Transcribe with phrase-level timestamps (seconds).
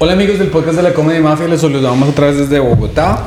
[0.00, 3.24] Hola amigos del podcast de la Comedy Mafia, les saludamos otra vez desde Bogotá.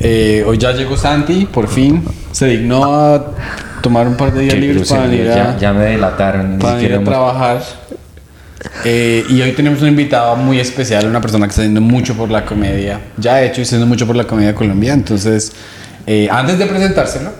[0.00, 2.04] Eh, hoy ya llegó Santi, por fin.
[2.32, 3.32] Se dignó a
[3.82, 6.58] tomar un par de días Qué libres para venir grosería, a, ya, ya me delataron.
[6.58, 7.62] para siquiera a trabajar.
[8.84, 12.30] Eh, y hoy tenemos un invitado muy especial, una persona que está haciendo mucho por
[12.30, 13.00] la comedia.
[13.16, 14.98] Ya he hecho y está haciendo mucho por la comedia colombiana.
[14.98, 15.52] Entonces,
[16.06, 17.30] eh, antes de presentárselo,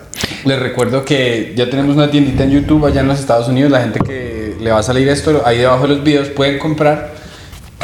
[0.45, 3.70] les recuerdo que ya tenemos una tiendita en YouTube allá en los Estados Unidos.
[3.70, 7.18] La gente que le va a salir esto, ahí debajo de los videos pueden comprar.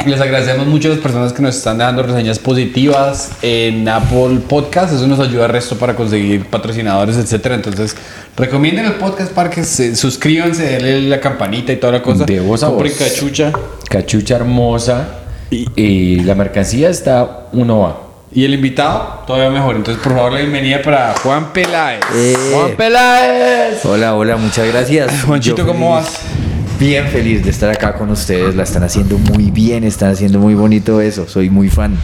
[0.05, 4.93] Les agradecemos mucho a las personas que nos están dando reseñas positivas en Apple Podcast.
[4.93, 7.55] Eso nos ayuda al resto para conseguir patrocinadores, etcétera.
[7.55, 7.95] Entonces,
[8.37, 12.25] recomienden el podcast para que se suscríbanse, denle la campanita y toda la cosa.
[12.25, 12.91] De voz a voz.
[12.93, 13.51] cachucha.
[13.89, 15.07] Cachucha hermosa.
[15.49, 18.01] Y- Y, la mercancía está uno va.
[18.31, 19.75] Y el invitado, todavía mejor.
[19.75, 22.01] Entonces, por favor, la bienvenida para Juan Peláez.
[22.13, 23.83] Eh, ¡Juan Peláez!
[23.85, 25.23] Hola, hola, muchas gracias.
[25.25, 26.44] Juanchito, Yo ¿cómo feliz- vas?
[26.79, 28.55] Bien feliz de estar acá con ustedes.
[28.55, 31.27] La están haciendo muy bien, están haciendo muy bonito eso.
[31.27, 31.95] Soy muy fan.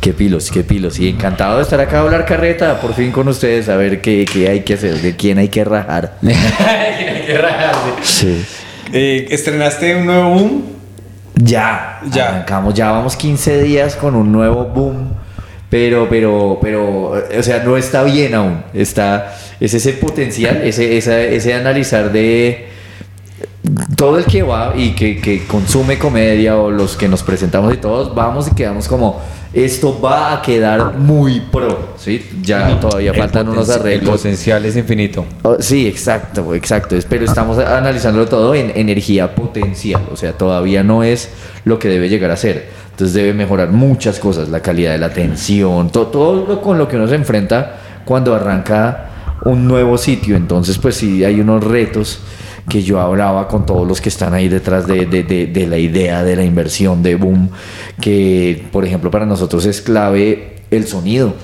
[0.00, 0.98] Qué pilos, qué pilos.
[0.98, 4.24] Y encantado de estar acá a hablar carreta, por fin con ustedes, a ver qué,
[4.32, 6.18] qué hay que hacer, de quién hay que rajar.
[8.02, 8.42] Sí.
[8.92, 10.62] Eh, estrenaste un nuevo boom.
[11.34, 12.28] Ya, Ya.
[12.30, 15.12] Arrancamos, ya vamos 15 días con un nuevo boom.
[15.68, 18.62] Pero, pero, pero, o sea, no está bien aún.
[18.72, 22.67] Está, es ese potencial, ese, esa- ese analizar de
[23.98, 27.76] todo el que va y que, que consume comedia o los que nos presentamos y
[27.78, 29.20] todos vamos y quedamos como
[29.52, 32.24] esto va a quedar muy pro, ¿sí?
[32.42, 34.16] Ya todavía El faltan unos potenci- El arreglos.
[34.20, 35.24] potencial es infinito.
[35.42, 36.94] Oh, sí, exacto, exacto.
[36.96, 40.02] Es- Pero estamos analizándolo todo en energía potencial.
[40.12, 41.30] O sea, todavía no es
[41.64, 42.68] lo que debe llegar a ser.
[42.90, 46.86] Entonces debe mejorar muchas cosas, la calidad de la atención, to- todo lo con lo
[46.86, 49.06] que uno se enfrenta cuando arranca
[49.44, 50.36] un nuevo sitio.
[50.36, 52.20] Entonces, pues sí, hay unos retos
[52.68, 55.78] que yo hablaba con todos los que están ahí detrás de, de- de- de la
[55.78, 57.50] idea de la inversión de Boom,
[58.00, 61.34] que por ejemplo para nosotros es clave el sonido,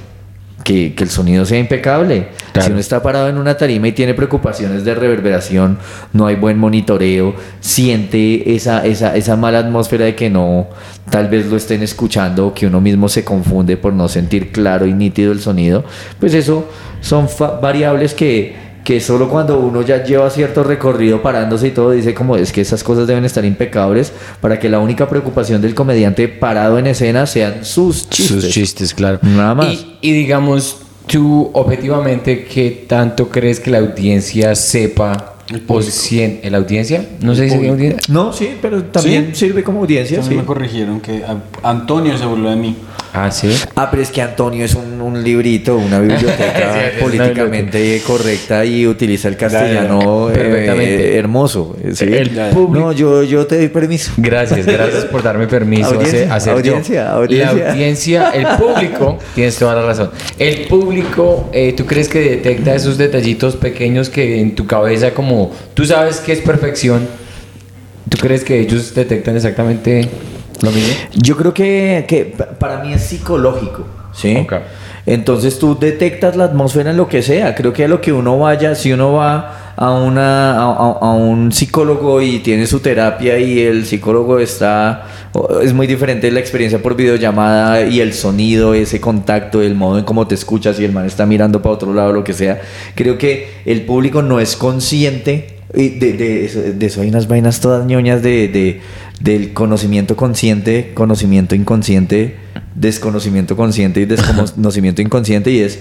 [0.64, 2.28] que, que el sonido sea impecable.
[2.52, 2.66] Claro.
[2.66, 5.78] Si uno está parado en una tarima y tiene preocupaciones de reverberación,
[6.12, 10.68] no hay buen monitoreo, siente esa, esa, esa mala atmósfera de que no,
[11.10, 14.86] tal vez lo estén escuchando o que uno mismo se confunde por no sentir claro
[14.86, 15.84] y nítido el sonido,
[16.20, 16.66] pues eso
[17.00, 17.28] son
[17.60, 22.36] variables que, que solo cuando uno ya lleva cierto recorrido parándose y todo dice como
[22.36, 24.12] es que esas cosas deben estar impecables
[24.42, 28.42] para que la única preocupación del comediante parado en escena sean sus chistes.
[28.42, 29.18] Sus chistes, claro.
[29.22, 29.68] Nada más.
[29.72, 35.30] Y, y digamos, tú objetivamente, ¿qué tanto crees que la audiencia sepa?
[35.68, 37.06] o sien- ¿La audiencia?
[37.20, 37.74] ¿No se dice público.
[37.74, 38.12] audiencia?
[38.14, 40.18] No, sí, pero también sirve como audiencia.
[40.20, 40.42] También sí.
[40.42, 41.22] me corrigieron que
[41.62, 42.76] Antonio se burló de mí.
[43.16, 43.48] Ah, sí.
[43.76, 49.28] Ah, pero es que Antonio es un, un librito, una biblioteca políticamente correcta y utiliza
[49.28, 51.16] el castellano eh, Perfectamente.
[51.16, 51.76] hermoso.
[51.92, 52.06] ¿sí?
[52.06, 52.34] El.
[52.34, 54.10] No, yo, yo te doy permiso.
[54.16, 57.54] Gracias, gracias por darme permiso Audiencia, a hacer audiencia, audiencia.
[57.54, 60.10] La audiencia, el público, tienes toda la razón.
[60.36, 65.52] El público, eh, ¿tú crees que detecta esos detallitos pequeños que en tu cabeza, como
[65.74, 67.06] tú sabes que es perfección,
[68.08, 70.08] ¿tú crees que ellos detectan exactamente
[70.62, 70.94] lo mismo?
[71.14, 74.34] Yo creo que, que pa- para mí es psicológico, ¿sí?
[75.06, 77.54] Entonces tú detectas la atmósfera en lo que sea.
[77.54, 81.10] Creo que a lo que uno vaya, si uno va a, una, a, a- a
[81.12, 85.04] un psicólogo y tiene su terapia y el psicólogo está...
[85.62, 90.04] Es muy diferente la experiencia por videollamada y el sonido, ese contacto, el modo en
[90.04, 92.62] cómo te escuchas y el man está mirando para otro lado, lo que sea.
[92.94, 97.28] Creo que el público no es consciente y de, de eso, de eso hay unas
[97.28, 98.80] vainas todas ñoñas de, de-
[99.20, 102.36] del conocimiento consciente, conocimiento inconsciente,
[102.74, 105.78] desconocimiento consciente y desconocimiento inconsciente y es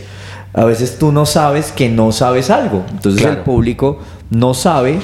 [0.54, 2.86] a veces tú no sabes que no sabes algo.
[2.92, 3.38] Entonces Claro.
[3.38, 5.00] el público no sabe,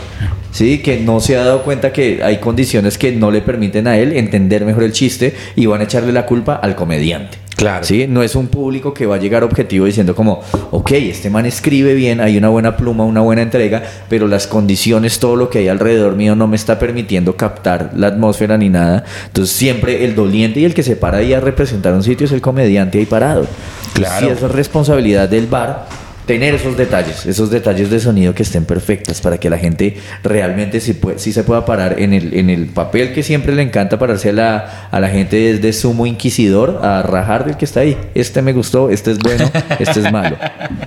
[0.51, 0.77] ¿sí?
[0.79, 4.13] que no se ha dado cuenta que hay condiciones que no le permiten a él
[4.15, 7.39] entender mejor el chiste y van a echarle la culpa al comediante.
[7.59, 7.83] Claro.
[7.83, 8.07] ¿sí?
[8.07, 10.41] No es un público que va a llegar objetivo diciendo como,
[10.71, 15.19] ok, este man escribe bien, hay una buena pluma, una buena entrega, pero las condiciones,
[15.19, 19.03] todo lo que hay alrededor mío no me está permitiendo captar la atmósfera ni nada.
[19.27, 22.31] Entonces siempre el doliente y el que se para ahí a representar un sitio es
[22.31, 23.45] el comediante ahí parado.
[23.93, 24.27] Claro.
[24.27, 25.87] Sí es responsabilidad del bar
[26.29, 30.79] tener esos detalles, esos detalles de sonido que estén perfectas para que la gente realmente
[30.79, 30.93] sí,
[31.33, 34.89] se pueda parar en el, en el papel que siempre le encanta pararse a la,
[34.91, 37.97] a la gente desde sumo inquisidor a rajar del que está ahí.
[38.13, 39.49] Este me gustó, este es bueno,
[39.79, 40.37] este es malo.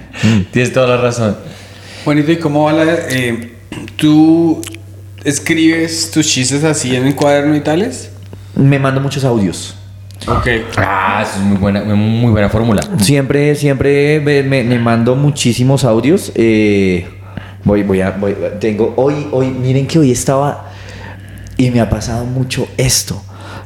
[0.52, 1.36] Tienes toda la razón.
[2.04, 2.84] Bonito, ¿y cómo va la...
[3.10, 3.50] eh,
[3.96, 4.62] ¿Tú
[5.24, 8.10] escribes tus chistes así en el cuaderno y tales?
[8.54, 9.74] Me mando muchos audios.
[10.28, 10.46] Ok.
[10.76, 12.82] Ah, eso es muy buena, muy buena fórmula.
[12.98, 16.32] Siempre, siempre me, me- me mando muchísimos audios.
[16.34, 17.06] eh,
[17.64, 20.68] voy, voy a, voy- tengo hoy, hoy, miren que hoy estaba
[21.56, 23.22] y me ha pasado mucho esto.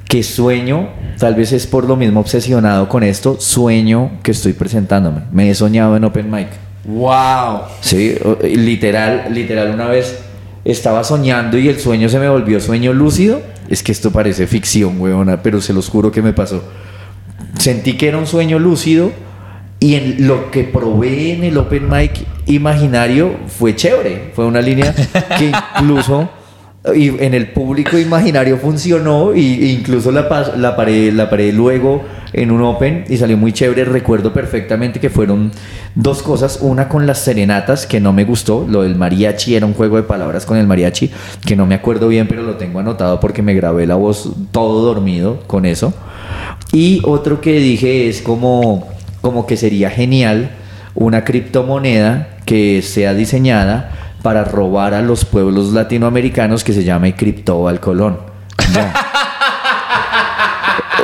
[0.08, 0.88] Que sueño,
[1.18, 5.22] tal vez es por lo mismo obsesionado con esto, sueño que estoy presentándome.
[5.32, 6.48] Me he soñado en Open Mic.
[6.84, 7.62] Wow.
[7.80, 8.14] Sí,
[8.44, 10.16] literal, literal una vez
[10.64, 13.40] estaba soñando y el sueño se me volvió sueño lúcido.
[13.68, 16.62] Es que esto parece ficción, weona, pero se los juro que me pasó.
[17.58, 19.12] Sentí que era un sueño lúcido
[19.80, 24.32] y en lo que probé en el open mic imaginario fue chévere.
[24.34, 26.30] Fue una línea que incluso
[26.94, 32.04] y en el público imaginario funcionó y, e incluso la, la, paré, la paré luego
[32.32, 33.84] en un open y salió muy chévere.
[33.84, 35.52] Recuerdo perfectamente que fueron
[35.94, 36.58] dos cosas.
[36.60, 38.66] Una con las serenatas que no me gustó.
[38.68, 41.10] Lo del mariachi era un juego de palabras con el mariachi
[41.44, 44.82] que no me acuerdo bien, pero lo tengo anotado porque me grabé la voz todo
[44.84, 45.94] dormido con eso.
[46.72, 48.88] Y otro que dije es como,
[49.20, 50.50] como que sería genial
[50.94, 57.80] una criptomoneda que sea diseñada para robar a los pueblos latinoamericanos que se llame Cristóbal
[57.80, 58.18] Colón.
[58.72, 58.92] Ya.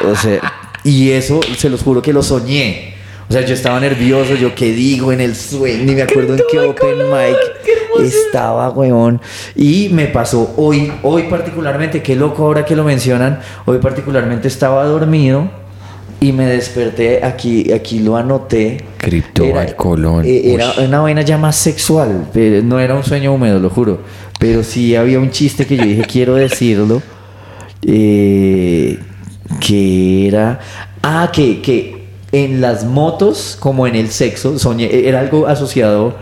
[0.05, 0.41] O sea,
[0.83, 2.95] y eso se los juro que lo soñé.
[3.29, 6.43] O sea, yo estaba nervioso, yo qué digo en el sueño, ni me acuerdo en
[6.51, 7.37] qué open mic
[8.05, 9.21] estaba, weón.
[9.55, 14.85] Y me pasó hoy, hoy particularmente, qué loco ahora que lo mencionan, hoy particularmente estaba
[14.85, 15.62] dormido
[16.23, 18.79] y me desperté, aquí, aquí lo anoté.
[18.97, 20.25] Cristóbal Era- Colón.
[20.25, 20.85] eh, Era Uy.
[20.87, 24.01] una vaina ya más sexual, pero no era un sueño húmedo, lo juro.
[24.39, 27.03] Pero sí había un chiste que yo dije, quiero decirlo.
[27.87, 28.99] eh,
[29.61, 30.61] que era.
[31.03, 32.03] Ah, que, que
[32.33, 36.15] en las motos, como en el sexo, soñé, era algo asociado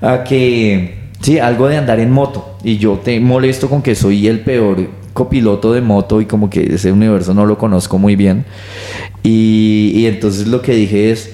[0.00, 0.98] a que.
[1.20, 2.56] Sí, algo de andar en moto.
[2.64, 6.74] Y yo te molesto con que soy el peor copiloto de moto y como que
[6.74, 8.44] ese universo no lo conozco muy bien.
[9.22, 11.30] Y, entonces lo que dije es,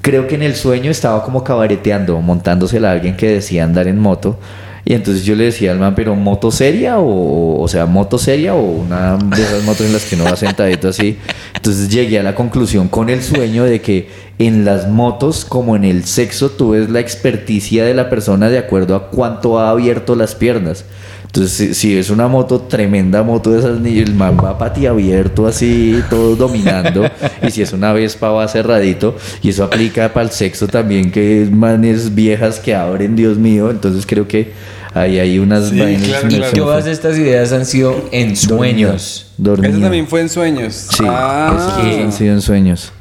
[0.00, 3.98] creo que en el sueño estaba como cabareteando, montándosela a alguien que decía andar en
[3.98, 4.38] moto.
[4.84, 6.98] Y entonces yo le decía al man, pero ¿moto seria?
[6.98, 8.54] O, o sea, ¿moto seria?
[8.54, 11.18] O una de esas motos en las que uno va sentadito así.
[11.54, 14.08] Entonces llegué a la conclusión con el sueño de que
[14.38, 18.58] en las motos, como en el sexo, tú ves la experticia de la persona de
[18.58, 20.84] acuerdo a cuánto ha abierto las piernas.
[21.34, 24.84] Entonces, si, si es una moto, tremenda moto de esas, ni el man va pati
[24.84, 27.08] abierto así, todo dominando.
[27.42, 29.16] y si es una Vespa, va cerradito.
[29.40, 33.70] Y eso aplica para el sexo también, que es manes viejas que abren, Dios mío.
[33.70, 34.52] Entonces, creo que
[34.92, 36.50] ahí hay unas Sí, vainas claro, sueño.
[36.52, 39.32] Todas estas ideas han sido en sueños.
[39.42, 40.74] Eso también fue en sueños.
[40.74, 41.56] Sí, Ah.
[41.88, 42.92] esos han sido en sueños.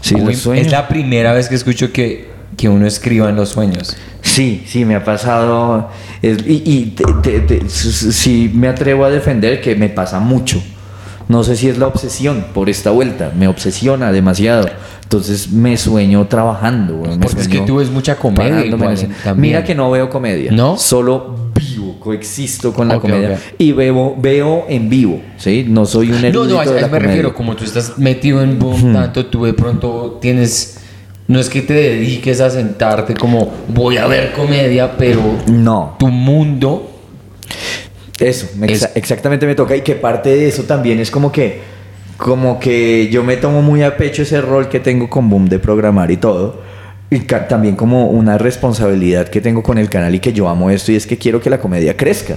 [0.00, 0.64] Sí, Uy, los sueños.
[0.64, 3.94] Es la primera vez que escucho que, que uno escriba en los sueños.
[4.36, 5.88] Sí, sí, me ha pasado.
[6.20, 10.62] es- y y te- te- te- sí me atrevo a defender que me pasa mucho.
[11.28, 13.32] No sé si es la obsesión por esta vuelta.
[13.34, 14.68] Me obsesiona demasiado.
[15.02, 16.98] Entonces me sueño trabajando.
[16.98, 18.96] me Porque es que sueño tú ves mucha comedia igual.
[19.36, 20.52] Mira que no veo comedia.
[20.52, 20.76] ¿No?
[20.76, 23.30] Solo vivo, coexisto con la Ok, comedia.
[23.36, 23.54] ok.
[23.58, 25.22] Y veo, veo en vivo.
[25.38, 25.64] ¿sí?
[25.66, 26.98] No soy un No, no, a la me comedia.
[26.98, 27.34] refiero.
[27.34, 30.78] Como tú estás metido en boom tanto, tú de pronto tienes.
[31.28, 35.96] No es que te dediques a sentarte como voy a ver comedia, pero No.
[35.98, 36.92] tu mundo.
[38.20, 41.30] Eso, me Es- exa- exactamente me toca y que parte de eso también es como
[41.32, 41.60] que
[42.16, 45.58] como que yo me tomo muy a pecho ese rol que tengo con Boom de
[45.58, 46.62] programar y todo
[47.10, 50.92] y también como una responsabilidad que tengo con el canal y que yo amo esto
[50.92, 52.36] y es que quiero que la comedia crezca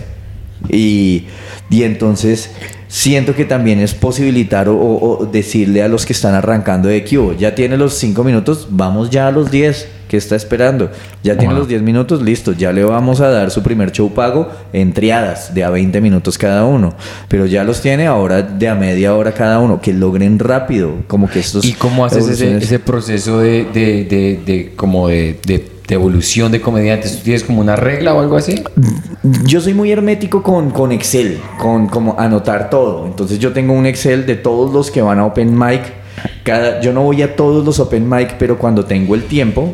[0.67, 1.27] y,
[1.69, 2.51] y entonces
[2.89, 7.03] siento que también es posibilitar o, o- o decirle a los que están arrancando de
[7.03, 10.89] que ya tiene los 5 minutos, vamos ya a los 10, que está esperando?
[11.23, 14.49] Ya tiene los 10 minutos, listo, ya le vamos a dar su primer show pago
[14.73, 16.95] en triadas de a 20 minutos cada uno,
[17.27, 21.29] pero ya los tiene ahora de a media hora cada uno, que logren rápido, como
[21.29, 21.63] que estos...
[21.65, 25.37] ¿Y cómo haces ese, ese proceso de, de, de, de- como de,
[25.89, 27.17] de- evolución de comediantes?
[27.17, 28.63] ¿Tú tienes como una regla o algo así?
[29.45, 33.05] Yo soy muy hermético con, con Excel, con como anotar todo.
[33.05, 35.81] Entonces yo tengo un Excel de todos los que van a Open Mic.
[36.43, 39.73] Cada, yo no voy a todos los Open Mic, pero cuando tengo el tiempo,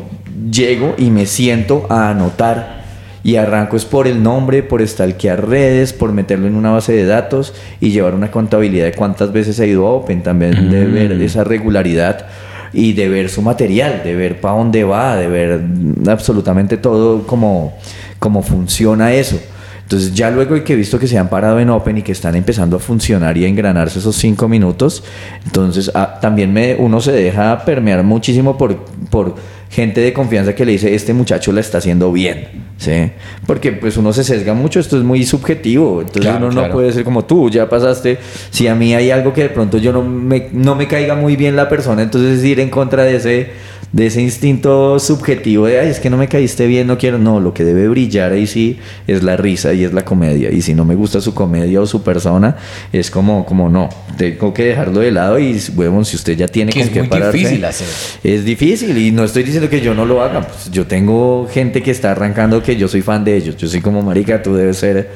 [0.50, 2.76] llego y me siento a anotar.
[3.24, 7.04] Y arranco es por el nombre, por stalkear redes, por meterlo en una base de
[7.06, 11.10] datos y llevar una contabilidad de cuántas veces he ido a Open, también de ver
[11.20, 12.26] esa regularidad.
[12.72, 15.60] Y de ver su material, de ver para dónde va, de ver
[16.08, 17.76] absolutamente todo cómo,
[18.18, 19.38] cómo funciona eso.
[19.86, 22.34] Entonces ya luego que he visto que se han parado en Open y que están
[22.34, 25.04] empezando a funcionar y a engranarse esos cinco minutos,
[25.44, 28.76] entonces ah, también uno se deja permear muchísimo por,
[29.10, 29.36] por
[29.70, 33.10] gente de confianza que le dice, este muchacho la está haciendo bien, ¿sí?
[33.46, 36.72] Porque pues uno se sesga mucho, esto es muy subjetivo, entonces Claro, uno no claro.
[36.72, 38.18] puede ser como tú, ya pasaste,
[38.50, 41.36] si a mí hay algo que de pronto yo no me, no me caiga muy
[41.36, 43.50] bien la persona, entonces ir en contra de ese
[43.92, 47.40] de ese instinto subjetivo de, ay, es que no me caíste bien, no quiero, no,
[47.40, 50.74] lo que debe brillar ahí sí es la risa y es la comedia, y si
[50.74, 52.56] no me gusta su comedia o su persona,
[52.92, 53.88] es como, como no,
[54.18, 57.00] tengo que dejarlo de lado y, bueno, si usted ya tiene Que con es qué
[57.00, 57.86] muy pararse, difícil hacer.
[58.24, 60.46] es difícil y no estoy diciendo que yo no lo haga.
[60.46, 63.56] Pues yo tengo gente que está arrancando que yo soy fan de ellos.
[63.56, 65.10] Yo soy como marica, tú debes ser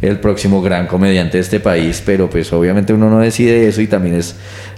[0.00, 3.86] el próximo gran comediante de este país, pero pues obviamente uno no decide eso y
[3.86, 4.34] también es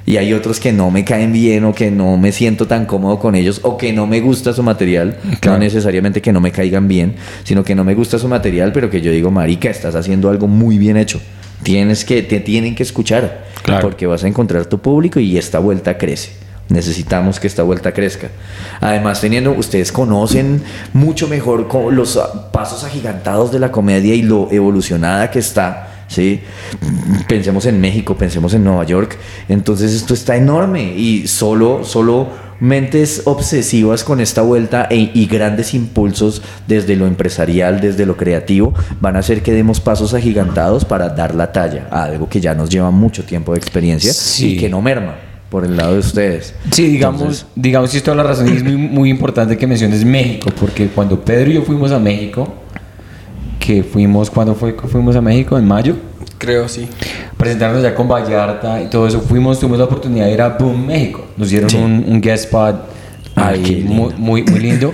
[0.06, 3.18] y hay otros que no me caen bien o que no me siento tan cómodo
[3.18, 5.58] con ellos o que no me gusta su material, Claro.
[5.58, 8.90] no necesariamente que no me caigan bien, sino que no me gusta su material, pero
[8.90, 11.20] que yo digo, marica, estás haciendo algo muy bien hecho.
[11.62, 13.80] Tienes que te tienen que escuchar Claro.
[13.82, 16.32] porque vas a encontrar tu público y esta vuelta crece.
[16.68, 18.28] Necesitamos que esta vuelta crezca.
[18.80, 22.18] Además, teniendo, ustedes conocen mucho mejor los
[22.52, 25.93] pasos agigantados de la comedia y lo evolucionada que está.
[26.14, 26.40] ¿Sí?
[27.28, 29.16] Pensemos en México, pensemos en Nueva York.
[29.48, 32.28] Entonces esto está enorme y solo, solo
[32.60, 38.72] mentes obsesivas con esta vuelta e- y grandes impulsos desde lo empresarial, desde lo creativo,
[39.00, 42.54] van a hacer que demos pasos agigantados para dar la talla a algo que ya
[42.54, 44.54] nos lleva mucho tiempo de experiencia Sí.
[44.54, 45.16] y que no merma
[45.50, 46.54] por el lado de ustedes.
[46.70, 50.50] Sí, digamos, Entonces- digamos si toda la razón es muy, muy importante que menciones México,
[50.58, 52.54] porque cuando Pedro y yo fuimos a México,
[53.64, 55.56] que fuimos, ¿cuándo fue que fuimos a México?
[55.58, 55.96] ¿En mayo?
[56.38, 56.86] Creo, sí.
[57.38, 60.86] Presentarnos ya con Vallarta y todo eso, fuimos, tuvimos la oportunidad de ir a Boom,
[60.86, 61.24] México.
[61.38, 61.76] Nos dieron Sí.
[61.78, 62.76] un, un guest spot
[63.36, 64.92] Ah, ahí muy, muy lindo.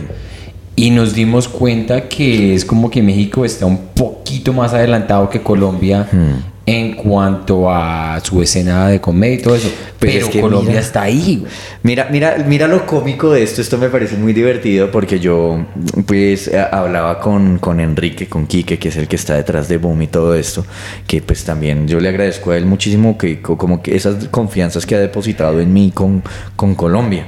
[0.76, 5.42] Y nos dimos cuenta que es como que México está un poquito más adelantado que
[5.42, 6.59] Colombia Hmm.
[6.70, 9.70] En cuanto a su escena de comedia y todo eso.
[9.98, 11.44] Pero es que Colombia mira- está ahí.
[11.82, 13.60] Mira, mira, mira lo cómico de esto.
[13.60, 15.66] Esto me parece muy divertido porque yo,
[16.06, 19.78] pues, eh, hablaba con, con Enrique, con Quique, que es el que está detrás de
[19.78, 20.64] Boom y todo esto.
[21.06, 24.86] Que, pues, también yo le agradezco a él muchísimo que, co- como que esas confianzas
[24.86, 26.22] que ha depositado en mí con,
[26.56, 27.26] con Colombia.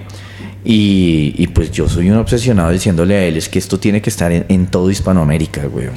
[0.64, 4.10] Y, y, pues yo soy un obsesionado diciéndole a él es que esto tiene que
[4.10, 5.88] estar en, en todo Hispanoamérica, güey.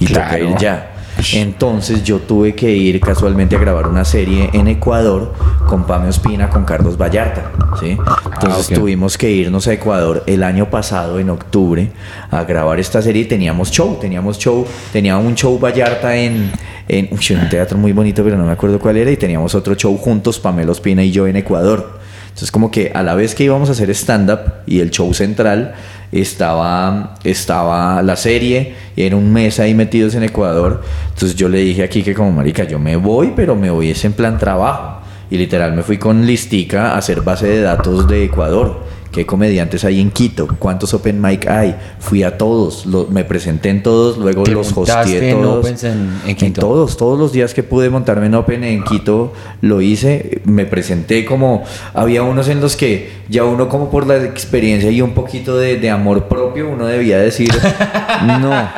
[0.00, 0.50] Y toca Claro.
[0.50, 0.90] ir ya.
[1.34, 5.32] Entonces yo tuve que ir casualmente a grabar una serie en Ecuador
[5.66, 7.96] con Pame Ospina, con Carlos Vallarta, ¿sí?
[8.34, 8.74] Entonces ok.
[8.74, 11.90] tuvimos que irnos a Ecuador el año pasado, en octubre,
[12.30, 16.50] a grabar esta serie y teníamos show, teníamos show, tenía un show Vallarta en,
[16.88, 19.96] en un teatro muy bonito, pero no me acuerdo cuál era, y teníamos otro show
[19.96, 22.00] juntos, Pamela Ospina y yo en Ecuador.
[22.28, 25.74] Entonces como que a la vez que íbamos a hacer stand-up y el show central,
[26.12, 30.82] estaba, estaba la serie, y era un mes ahí metidos en Ecuador.
[31.14, 34.04] Entonces yo le dije aquí que como marica, yo me voy, pero me voy es
[34.04, 35.00] en plan trabajo.
[35.30, 38.80] Y literal me fui con Listica a hacer base de datos de Ecuador.
[39.12, 40.46] ¿Qué comediantes hay en Quito?
[40.60, 41.74] ¿Cuántos open mic hay?
[41.98, 45.64] Fui a todos, lo- me presenté en todos, luego ¿Te los hosteé en todos.
[45.64, 46.60] opens en- en Quito?
[46.60, 51.24] todos, todos los días que pude montarme en Open en Quito lo hice, me presenté
[51.24, 55.58] como, había unos en los que ya uno como por la experiencia y un poquito
[55.58, 57.50] de, de amor propio, uno debía decir,
[58.40, 58.68] no,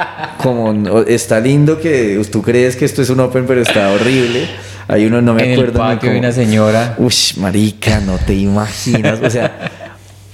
[0.42, 4.46] como no, está lindo que tú crees que esto es un Open pero está horrible.
[4.88, 5.78] Hay uno, no me en el acuerdo.
[5.78, 6.96] patio una señora.
[6.98, 9.20] Uy, marica, no te imaginas.
[9.22, 9.70] O sea,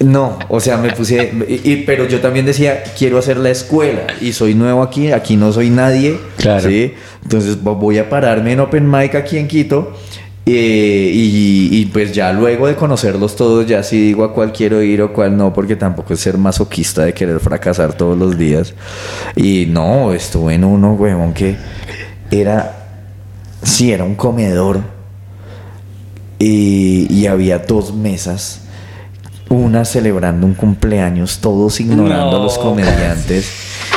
[0.00, 1.32] no, o sea, me puse.
[1.48, 5.36] y- y- pero yo también decía, quiero hacer la escuela y soy nuevo aquí, aquí
[5.36, 6.18] no soy nadie.
[6.36, 6.68] Claro.
[6.68, 6.94] ¿sí?
[7.24, 9.92] Entonces vo- voy a pararme en Open Mic aquí en Quito.
[10.50, 14.82] eh, y, y pues ya luego de conocerlos todos, ya sí digo a cuál quiero
[14.82, 18.72] ir o cuál no, porque tampoco es ser masoquista de querer fracasar todos los días.
[19.36, 21.56] Y no, estuve en uno, huevón, que
[22.30, 22.74] era.
[23.62, 24.80] Sí, era un comedor
[26.38, 28.62] y, y había dos mesas,
[29.50, 33.50] una celebrando un cumpleaños, todos ignorando a los comediantes.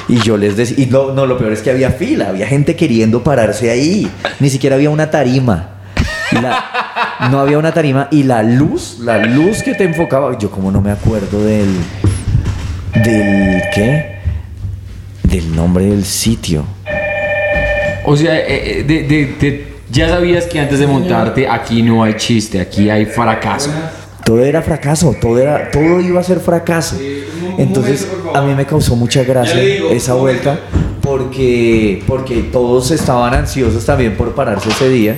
[0.07, 2.75] Y yo les decía, y no, no, lo peor es que había fila, había gente
[2.75, 5.69] queriendo pararse ahí, ni siquiera había una tarima.
[6.31, 10.71] La- no había una tarima y la luz, la luz que te enfocaba, yo como
[10.71, 11.69] no me acuerdo del,
[13.03, 14.15] del, ¿qué?
[15.23, 16.65] Del nombre del sitio.
[18.05, 22.03] O sea, eh, eh, de- de- de- ya sabías que antes de montarte aquí no
[22.03, 23.69] hay chiste, aquí hay fracaso.
[24.31, 26.95] Todo era fracaso, todo era, todo iba a ser fracaso.
[27.57, 29.61] Entonces a mí me causó mucha gracia
[29.91, 30.57] esa vuelta
[31.01, 35.17] porque, porque todos estaban ansiosos también por pararse ese día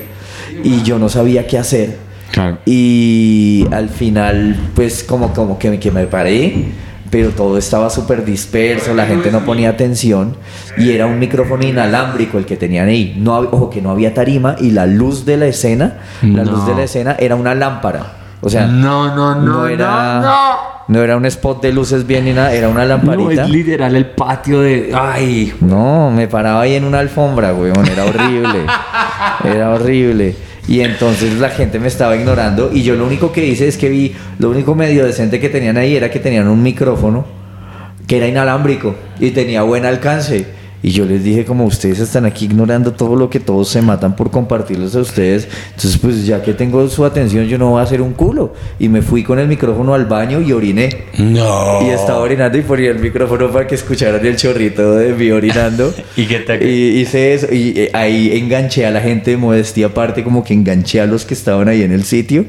[0.63, 1.96] y yo no sabía qué hacer.
[2.32, 2.58] Claro.
[2.65, 6.70] Y al final, pues como, como que, que me paré,
[7.12, 10.36] pero todo estaba súper disperso, la gente no ponía atención
[10.75, 13.15] y era un micrófono inalámbrico el que tenían ahí.
[13.20, 16.65] No, ojo, que no había tarima y la luz de la escena, la luz No.
[16.70, 18.23] de la escena era una lámpara.
[18.45, 20.55] O sea, No, no, no, era, no,
[20.89, 23.43] no era un spot de luces bien ni nada, era una No, lamparita.
[23.45, 24.91] es literal el patio de.
[24.93, 28.65] Ay, No, me paraba ahí en una alfombra, weón, era horrible.
[29.45, 30.35] era horrible.
[30.67, 33.89] Y entonces la gente me estaba ignorando y yo lo único que hice es que
[33.89, 37.25] vi, lo único medio decente que tenían ahí era que tenían un micrófono
[38.07, 40.45] que era inalámbrico y tenía buen alcance.
[40.85, 44.17] Y yo les dije, como ustedes están aquí ignorando todo lo que todos se matan
[44.17, 47.83] por compartirles a ustedes, entonces pues ya que tengo su atención yo no voy a
[47.83, 48.53] hacer un culo.
[48.79, 50.89] Y me fui con el micrófono al baño y oriné.
[51.17, 51.79] No.
[51.87, 55.93] Y estaba orinando y ponía el micrófono para que escucharan el chorrito de mí orinando.
[56.17, 56.61] ¿Y qué tal?
[56.61, 57.47] Y hice eso.
[57.49, 61.23] Y eh, ahí enganché a la gente de modestia aparte, como que enganché a los
[61.23, 62.45] que estaban ahí en el sitio.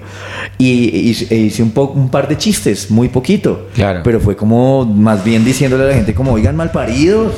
[0.59, 3.69] Y hice, e hice un, po- un par de chistes, muy poquito.
[3.77, 4.01] Claro.
[4.03, 7.33] Pero fue como más bien diciéndole a la gente como, oigan, malparidos.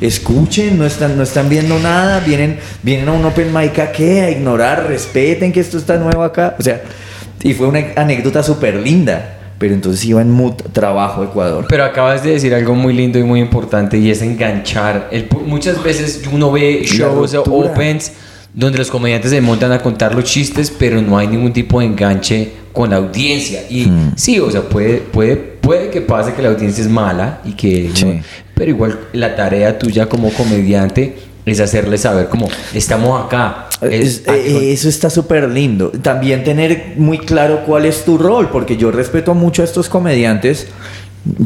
[0.00, 4.22] Escuchen, no están, no están viendo nada, vienen, vienen a un open mic a qué,
[4.22, 6.54] a ignorar, respeten que esto está nuevo acá.
[6.58, 6.82] O sea,
[7.42, 9.32] y fue una anécdota súper linda.
[9.58, 11.64] Pero entonces iba en mood trabajo Ecuador.
[11.66, 15.08] Pero acabas de decir algo muy lindo y muy importante y es enganchar.
[15.10, 18.12] El muchas veces uno ve shows o opens
[18.52, 21.86] donde los comediantes se montan a contar los chistes, pero no hay ningún tipo de
[21.86, 23.62] enganche con la audiencia.
[23.68, 24.12] Y Hmm.
[24.14, 27.90] sí, o sea, puede, puede, puede que pase que la audiencia es mala y que...
[27.94, 28.04] Sí.
[28.04, 28.20] no-
[28.54, 33.68] pero igual la tarea tuya como comediante es hacerle saber como estamos acá.
[33.82, 35.90] Es- Es- eh, eso está súper lindo.
[36.02, 40.68] También tener muy claro cuál es tu rol, porque yo respeto mucho a estos comediantes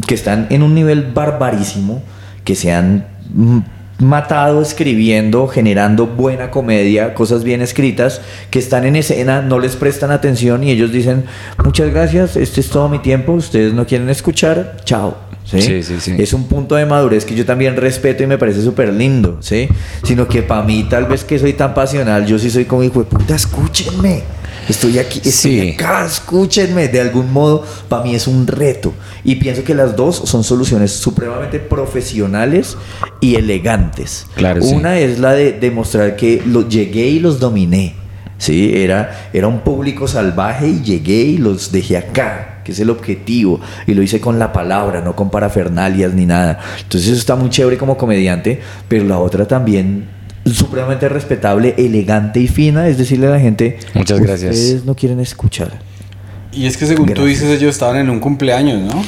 [0.07, 2.01] que están en un nivel barbarísimo,
[2.45, 3.59] que se han mm,
[4.01, 10.11] matado escribiendo, generando buena comedia, cosas bien escritas, que están en escena, no les prestan
[10.11, 11.25] atención y ellos dicen,
[11.63, 15.15] muchas gracias, este es todo mi tiempo, ustedes no quieren escuchar, chao.
[15.45, 15.61] ¿sí?
[15.61, 16.15] Sí, sí, sí.
[16.17, 19.69] Es un punto de madurez que yo también respeto y me parece súper lindo, ¿sí?
[20.03, 22.99] Sino que para mí, tal vez que soy tan pasional, yo sí soy como hijo
[22.99, 24.40] de puta, escúchenme.
[24.69, 25.71] Estoy aquí, estoy Sí.
[25.71, 26.87] acá, escúchenme.
[26.87, 28.93] De algún modo, para mí es un reto.
[29.23, 32.77] Y pienso que las dos son soluciones supremamente profesionales
[33.19, 34.27] y elegantes.
[34.35, 34.73] Claro, sí.
[34.73, 37.95] Una es la de demostrar que lo, llegué y los dominé.
[38.37, 42.89] Sí, era, era un público salvaje y llegué y los dejé acá, que es el
[42.89, 43.59] objetivo.
[43.85, 46.59] Y lo hice con la palabra, no con parafernalias ni nada.
[46.81, 50.09] Entonces eso está muy chévere como comediante, pero la otra también
[50.45, 54.55] supremamente respetable, elegante y fina, es decirle a la gente, Muchas gracias.
[54.55, 55.79] Ustedes no quieren escuchar.
[56.51, 59.03] Y es que según tú dices, ellos estaban en un cumpleaños, ¿no?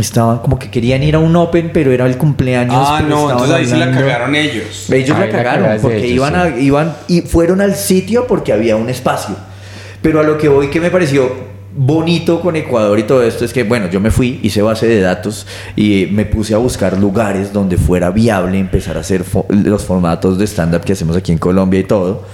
[0.00, 2.76] Estaban como que querían ir a un open, pero era el cumpleaños.
[2.76, 4.88] ah, no, entonces ahí sí la cagaron ellos.
[4.88, 8.76] Ellos Ahí la cagaron porque ellos, iban, a, iban y fueron al sitio porque había
[8.76, 9.34] un espacio.
[10.00, 11.49] Pero a lo que voy que me pareció
[11.82, 15.00] bonito con Ecuador y todo esto es que, bueno, yo me fui, hice base de
[15.00, 20.36] datos y me puse a buscar lugares donde fuera viable empezar a hacer los formatos
[20.36, 22.24] de stand-up que hacemos aquí en Colombia y todo.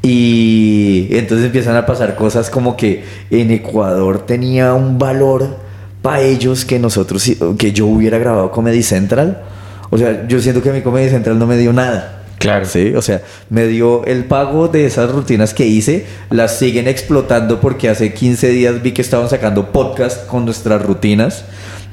[0.00, 5.58] Y entonces empiezan a pasar cosas como que en Ecuador tenía un valor
[6.00, 9.42] para ellos que nosotros, que yo hubiera grabado Comedy Central.
[9.90, 12.19] O sea, yo siento que mi Comedy Central no me dio nada.
[12.40, 12.64] Claro.
[12.64, 17.60] Sí, o sea, me dio el pago de esas rutinas que hice, las siguen explotando
[17.60, 21.44] porque hace 15 días vi que estaban sacando podcast con nuestras rutinas.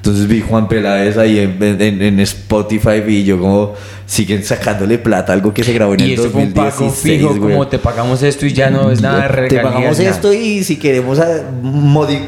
[0.08, 3.74] Entonces vi Juan Peláez ahí en, en- en Spotify y yo como
[4.06, 6.56] siguen sacándole plata, algo que se grabó en Y el eso fue un 2016.
[6.56, 7.52] pago fijo, güey.
[7.56, 10.78] como te pagamos esto y ya no es nada de Te pagamos esto y si
[10.78, 12.22] queremos ah, modi-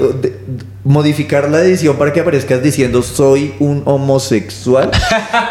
[0.84, 4.92] modificar la edición para que aparezcas diciendo soy un homosexual.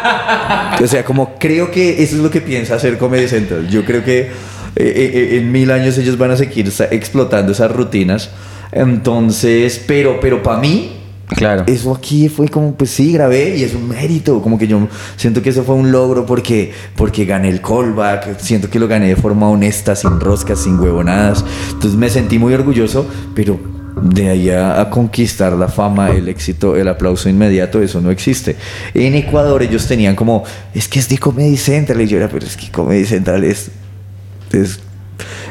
[0.83, 3.67] o sea, como creo que eso es lo que piensa hacer Comedy Central.
[3.69, 4.29] Yo creo que eh,
[4.75, 8.29] eh, en mil años ellos van a seguir explotando esas rutinas.
[8.71, 10.98] Entonces, pero, pero para mí,
[11.35, 11.63] Claro.
[11.67, 14.41] eso aquí fue como, pues sí, grabé y es un mérito.
[14.41, 18.39] Como que yo siento que eso fue un logro porque, porque gané el callback.
[18.39, 21.45] Siento que lo gané de forma honesta, sin roscas, sin huevonadas.
[21.71, 23.59] Entonces me sentí muy orgulloso, pero
[24.01, 28.55] de ahí a, conquistar la fama, el éxito, el aplauso inmediato, eso no existe.
[28.93, 32.01] En Ecuador ellos tenían como, es que es de Comedy Central.
[32.01, 33.71] Y yo era, pero es que Comedy Central es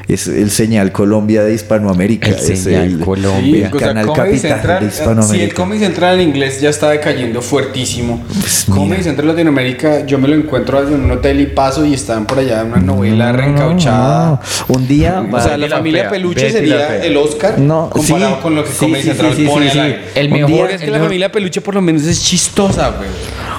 [0.09, 2.29] es el señal Colombia de Hispanoamérica.
[2.29, 3.43] El es señal Colombia.
[3.43, 5.45] Sí, el o sea, canal capital Central, de eh, si Hispanoamérica.
[5.45, 8.25] el Comedy Central en inglés ya está decayendo fuertísimo.
[8.41, 9.03] Pues Comedy.
[9.03, 12.63] Central Latinoamérica, yo me lo encuentro en un hotel y paso y están por allá
[12.63, 14.41] en una novela reencauchada.
[14.69, 18.37] No, Un día O va- sea, la familia Fea, Peluche sería el Oscar No, comparado
[18.37, 19.99] sí, con lo que Comedy sí, Central sí, pone.
[20.15, 23.09] El mejor día- Es que la familia Peluche por lo menos es chistosa, güey.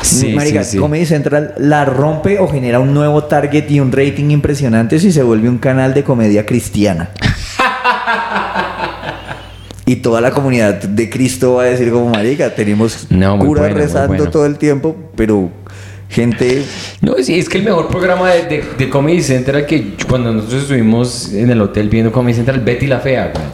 [0.01, 0.77] Sí, Marica, sí, sí.
[0.77, 5.23] Comedy Central la rompe o genera un nuevo target y un rating impresionante si se
[5.23, 7.09] vuelve un canal de comedia cristiana.
[9.85, 13.77] Y toda la comunidad de Cristo va a decir como marica, tenemos No, curas bueno,
[13.77, 14.29] rezando bueno.
[14.29, 15.49] todo el tiempo, pero
[16.09, 16.63] gente
[17.01, 20.61] No, sí, es que el mejor programa de, de, de Comedy Central que cuando nosotros
[20.61, 23.45] estuvimos en el hotel viendo Comedy Central, Betty la Fea, güey.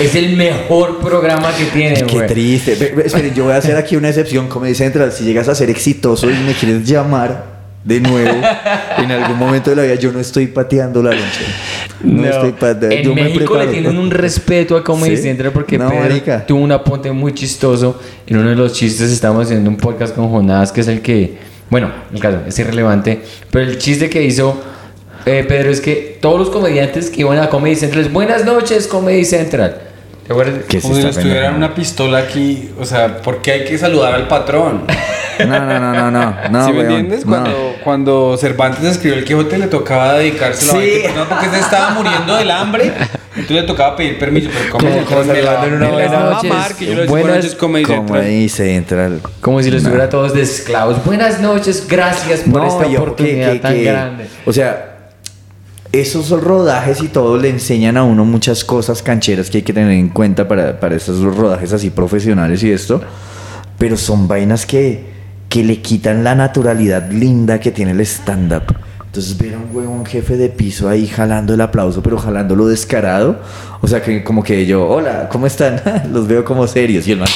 [0.00, 2.26] Es el mejor programa que tiene, Qué güey.
[2.26, 2.74] triste.
[2.76, 4.48] Ve- ve, Esperen, yo voy a hacer aquí una excepción.
[4.48, 7.52] Como dice Central, si llegas a ser exitoso y me quieres llamar
[7.84, 8.40] de nuevo
[8.98, 11.40] en algún momento de la vida, yo no estoy pateando la loncha.
[12.04, 12.90] No, estoy pateando.
[12.96, 13.70] En yo me México le preparo.
[13.70, 15.22] tienen un respeto a Comedy ¿Sí?
[15.24, 16.46] Central porque No, Pedro marica.
[16.46, 18.00] tuvo un apunte muy chistoso.
[18.26, 21.36] En uno de los chistes estábamos haciendo un podcast con Jonás, que es el que,
[21.70, 24.60] bueno, el caso es irrelevante, pero el chiste que hizo
[25.26, 28.86] eh, Pedro es que todos los comediantes que iban a Comedy Central es buenas noches
[28.86, 29.80] Comedy Central.
[30.26, 30.60] ¿Te acuerdas?
[30.68, 32.70] ¿Qué es Como si esta nos tuvieran una pistola aquí.
[32.78, 34.82] O sea, ¿por qué hay que saludar al patrón?
[35.38, 36.34] No, no, no, no, no.
[36.50, 37.24] no ¿Sí me weón, entiendes?
[37.26, 37.32] no.
[37.32, 41.02] Cuando, cuando Cervantes escribió el Quijote le tocaba dedicárselo Sí.
[41.06, 42.92] a no, porque se estaba muriendo del hambre.
[43.34, 44.50] Entonces le tocaba pedir permiso.
[44.52, 45.22] Pero ¿cómo Como-
[45.64, 48.06] en una buena decía buenas- buenas noches Comedy Central.
[48.20, 49.20] Comedy Central.
[49.40, 51.02] Como si los tuviera todos de esclavos.
[51.04, 54.26] Buenas noches, gracias por esta yo- oportunidad que- tan que- grande.
[54.44, 54.91] O sea,
[55.92, 59.92] esos rodajes y todo le enseñan a uno muchas cosas cancheras que hay que tener
[59.92, 63.00] en cuenta para, para estos rodajes así profesionales y esto.
[63.78, 65.04] Pero son vainas que,
[65.48, 68.74] que le quitan la naturalidad linda que tiene el stand-up.
[69.04, 73.40] Entonces ver a un huevón jefe de piso ahí jalando el aplauso, pero jalándolo descarado.
[73.82, 75.82] O sea, que como que yo, hola, ¿cómo están?
[76.12, 77.06] Los veo como serios.
[77.06, 77.28] Y el man...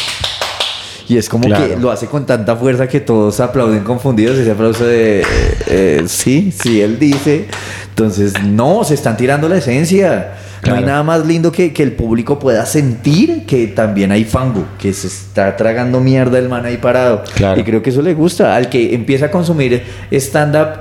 [1.09, 1.69] Y es como Claro.
[1.69, 4.37] que lo hace con tanta fuerza que todos aplauden confundidos.
[4.39, 5.25] Ese aplauso de, eh,
[5.69, 7.47] eh, sí, sí, él dice.
[7.91, 10.35] Entonces, no, se están tirando la esencia.
[10.67, 10.87] No hay Claro.
[10.87, 15.07] nada más lindo que, que el público pueda sentir que también hay fango, que se
[15.07, 17.23] está tragando mierda el man ahí parado.
[17.37, 17.61] Claro.
[17.61, 18.57] Y creo que eso le gusta.
[18.57, 20.81] Al que empieza a consumir stand-up,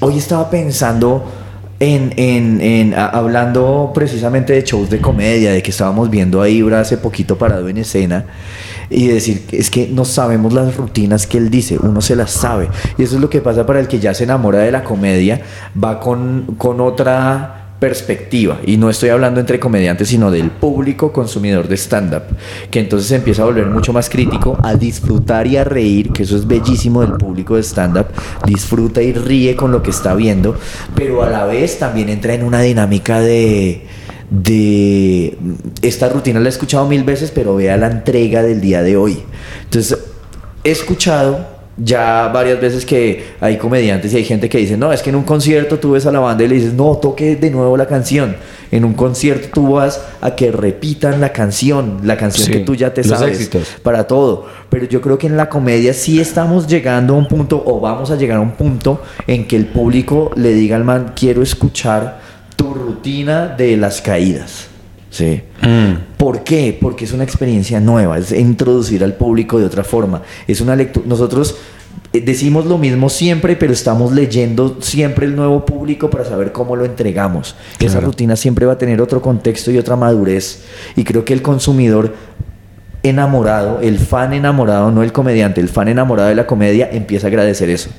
[0.00, 1.24] hoy estaba pensando
[1.78, 6.48] en, en- en- a- hablando precisamente de shows de comedia, de que estábamos viendo a
[6.48, 8.24] Ibra hace poquito parado en escena
[8.92, 12.68] y decir es que no sabemos las rutinas que él dice, uno se las sabe.
[12.98, 15.42] Y eso es lo que pasa para el que ya se enamora de la comedia,
[15.82, 21.66] va con, con otra perspectiva y no estoy hablando entre comediantes sino del público consumidor
[21.66, 22.22] de stand-up
[22.70, 26.36] que entonces empieza a volver mucho más crítico a disfrutar y a reír que eso
[26.36, 28.06] es bellísimo del público de stand-up
[28.46, 30.54] disfruta y ríe con lo que está viendo
[30.94, 33.84] pero a la vez también entra en una dinámica de
[34.32, 35.36] de
[35.82, 39.22] esta rutina la he escuchado mil veces pero vea la entrega del día de hoy
[39.64, 39.98] entonces
[40.64, 45.02] he escuchado ya varias veces que hay comediantes y hay gente que dice, no, es
[45.02, 47.50] que en un concierto tú ves a la banda y le dices, no, toque de
[47.50, 48.36] nuevo la canción.
[48.70, 52.74] En un concierto tú vas a que repitan la canción, la canción Sí, que tú
[52.74, 53.68] ya te sabes éxitos.
[53.82, 54.46] para todo.
[54.68, 58.10] Pero yo creo que en la comedia sí estamos llegando a un punto o vamos
[58.10, 62.20] a llegar a un punto en que el público le diga al man, quiero escuchar
[62.56, 64.66] tu rutina de las caídas.
[65.10, 65.42] Sí.
[66.16, 66.76] ¿Por qué?
[66.80, 70.22] Porque es una experiencia nueva, es introducir al público de otra forma.
[70.46, 71.04] Es una lectura.
[71.06, 71.56] Nosotros
[72.14, 76.76] eh, decimos lo mismo siempre, pero estamos leyendo siempre el nuevo público para saber cómo
[76.76, 77.56] lo entregamos.
[77.78, 80.62] Esa rutina siempre va a tener otro contexto y otra madurez.
[80.96, 82.14] Y creo que el consumidor
[83.02, 87.28] enamorado, el fan enamorado, no el comediante, el fan enamorado de la comedia empieza a
[87.28, 87.90] agradecer eso.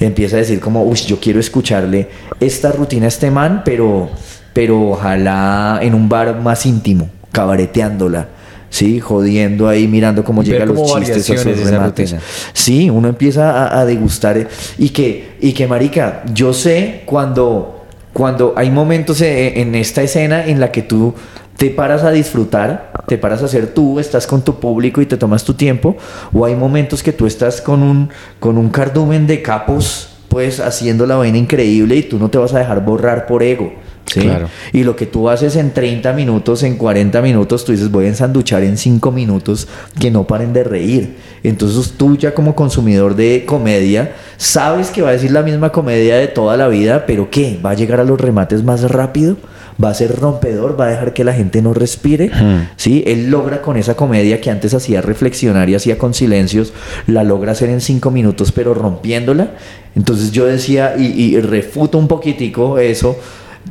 [0.00, 2.08] Empieza a decir como, uy, yo quiero escucharle
[2.40, 4.10] esta rutina a este man, pero,
[4.52, 8.28] pero ojalá en un bar más íntimo, cabareteándola.
[8.70, 12.16] Sí, jodiendo ahí, mirando cómo llegan los chistes a sus remates.
[12.52, 17.86] Sí, uno empieza a, a degustar eh, y que, y que marica, yo sé cuando,
[18.12, 21.14] cuando hay momentos eh, en esta escena en la que tú
[21.58, 25.16] te paras a disfrutar, te paras a ser tú, estás con tu público y te
[25.16, 25.96] tomas tu tiempo,
[26.32, 31.04] o hay momentos que tú estás con un, con un cardumen de capos, pues haciendo
[31.04, 33.72] la vaina increíble y tú no te vas a dejar borrar por ego.
[34.06, 34.20] ¿sí?
[34.20, 34.48] Claro.
[34.72, 38.08] Y lo que tú haces en 30 minutos, en 40 minutos, tú dices, voy a
[38.08, 39.66] ensanduchar en 5 minutos
[39.98, 41.16] que no paren de reír.
[41.42, 46.18] Entonces tú ya como consumidor de comedia, sabes que va a decir la misma comedia
[46.18, 47.58] de toda la vida, pero ¿qué?
[47.64, 49.36] ¿Va a llegar a los remates más rápido?
[49.82, 50.78] ¿Va a ser rompedor?
[50.78, 52.30] ¿Va a dejar que la gente no respire?
[52.76, 53.04] ¿Sí?
[53.06, 56.72] Él logra con esa comedia que antes hacía reflexionar y hacía con silencios,
[57.06, 59.50] la logra hacer en 5 minutos, pero rompiéndola.
[59.94, 63.16] Entonces yo decía, y, y refuto un poquitico eso,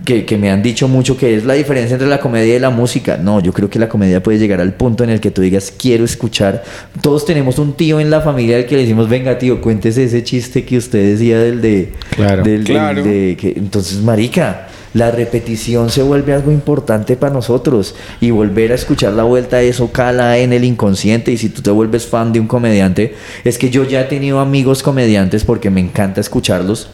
[0.06, 2.70] que, que me han dicho mucho que es la diferencia entre la comedia y la
[2.70, 3.18] música.
[3.18, 5.74] No, yo creo que la comedia puede llegar al punto en el que tú digas,
[5.78, 6.64] quiero escuchar.
[7.02, 10.24] Todos tenemos un tío en la familia al que le decimos, venga tío, cuéntese ese
[10.24, 11.92] chiste que usted decía del de...
[12.16, 12.44] Claro.
[12.44, 13.04] del- del Claro.
[13.04, 14.68] de que, entonces, marica,
[14.98, 19.92] la repetición se vuelve algo importante para nosotros y volver a escuchar la vuelta eso
[19.92, 23.70] cala en el inconsciente y si tú te vuelves fan de un comediante, es que
[23.70, 26.90] yo ya he tenido amigos comediantes porque me encanta escucharlos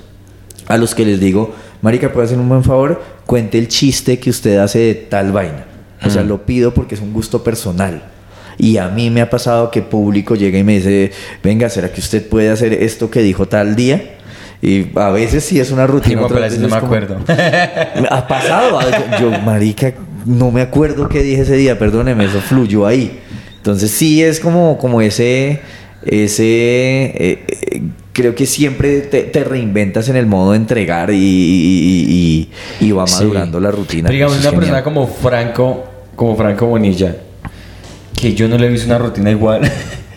[0.67, 3.01] a los que les digo, marica, ¿puede hacer un buen favor?
[3.25, 5.65] Cuente el chiste que usted hace de tal vaina.
[6.05, 8.03] O sea, lo pido porque es un gusto personal.
[8.57, 11.11] Y a mí me ha pasado que público llega y me dice,
[11.41, 14.17] venga, ¿será que usted puede hacer esto que dijo tal día?
[14.65, 16.21] Y a veces sí es una rutina.
[16.21, 17.17] Tipo, otras pero a veces no me como- acuerdo.
[18.09, 18.79] ha pasado.
[19.19, 19.93] Yo, marica,
[20.25, 23.19] no me acuerdo qué dije ese día, perdóneme, eso fluyó ahí.
[23.57, 25.59] Entonces sí es como, como ese,
[26.05, 27.81] ese, eh, eh,
[28.13, 32.49] creo que siempre te, te reinventas en el modo de entregar y, y-
[32.79, 33.15] y- y va Sí.
[33.15, 34.07] madurando la rutina.
[34.07, 35.83] Pero digamos, una persona como Franco,
[36.15, 37.15] como Franco Bonilla,
[38.15, 39.69] que yo no le he visto una rutina igual.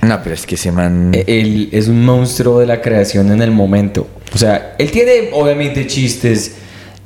[0.03, 1.13] No, pero es que ese man...
[1.27, 4.07] él es un monstruo de la creación en el momento.
[4.35, 6.57] O sea, él tiene obviamente chistes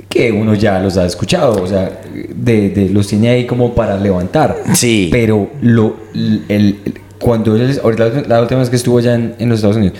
[0.09, 2.01] que uno ya los ha escuchado, o sea,
[2.35, 4.57] de, de- los tiene ahí como para levantar.
[4.75, 5.09] Sí.
[5.13, 6.77] Pero lo, el, el-
[7.19, 9.97] cuando él, ahorita la, la última vez que estuvo allá en, en los Estados Unidos,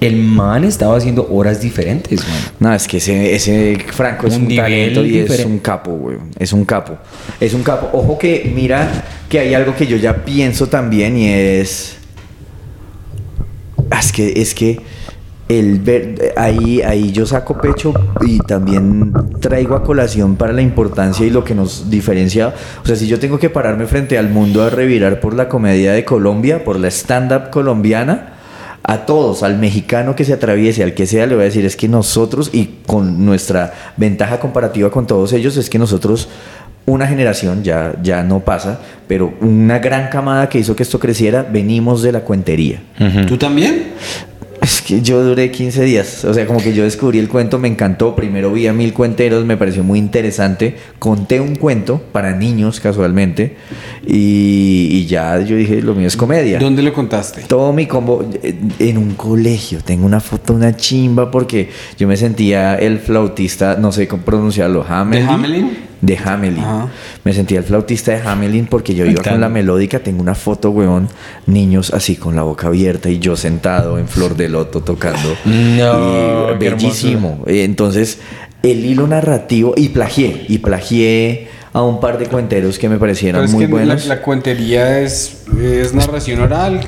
[0.00, 2.38] el man estaba haciendo horas diferentes, man.
[2.58, 5.44] No, es que ese, ese Franco es Un un, talento y es diferente.
[5.52, 6.16] un capo, güey.
[6.38, 6.96] Es un capo.
[7.38, 7.90] Es un capo.
[7.96, 8.88] Ojo que mira
[9.28, 11.96] que hay algo que yo ya pienso también y es...
[13.98, 14.80] Es que, es que
[15.48, 21.26] el ver, ahí, ahí yo saco pecho y también traigo a colación para la importancia
[21.26, 22.54] y lo que nos diferencia.
[22.84, 25.92] O sea, si yo tengo que pararme frente al mundo a revirar por la comedia
[25.92, 28.34] de Colombia, por la stand-up colombiana,
[28.82, 31.76] a todos, al mexicano que se atraviese, al que sea, le voy a decir es
[31.76, 36.28] que nosotros, y con nuestra ventaja comparativa con todos ellos, es que nosotros,
[36.86, 41.42] una generación, ya, ya no pasa, pero una gran camada que hizo que esto creciera,
[41.42, 42.82] venimos de la cuentería.
[43.26, 43.88] ¿Tú también?
[44.60, 47.66] Es que yo duré 15 días, o sea, como que yo descubrí el cuento, me
[47.66, 52.78] encantó, primero vi a mil cuenteros, me pareció muy interesante, conté un cuento para niños
[52.78, 53.56] casualmente
[54.06, 56.58] y, y ya yo dije, lo mío es comedia.
[56.58, 57.42] ¿Dónde lo contaste?
[57.44, 59.78] Todo mi combo eh, en un colegio.
[59.82, 64.84] Tengo una foto, una chimba, porque yo me sentía el flautista, no sé cómo pronunciarlo,
[64.86, 65.26] Hamelin.
[65.26, 65.89] ¿De Hamelin?
[66.00, 66.64] De Hamelin.
[66.64, 66.88] Ajá.
[67.24, 69.98] Me sentía el flautista de Hamelin porque yo iba con la melódica.
[69.98, 71.08] Tengo una foto, weón,
[71.46, 75.36] niños así con la boca abierta y yo sentado en flor de loto tocando.
[75.44, 77.44] No, Y bellísimo.
[77.46, 78.18] Entonces,
[78.62, 83.40] el hilo narrativo, y plagié, y plagié a un par de cuenteros que me parecieron
[83.40, 84.06] Pero es muy que buenos.
[84.06, 86.80] La, la cuentería es, es narración oral.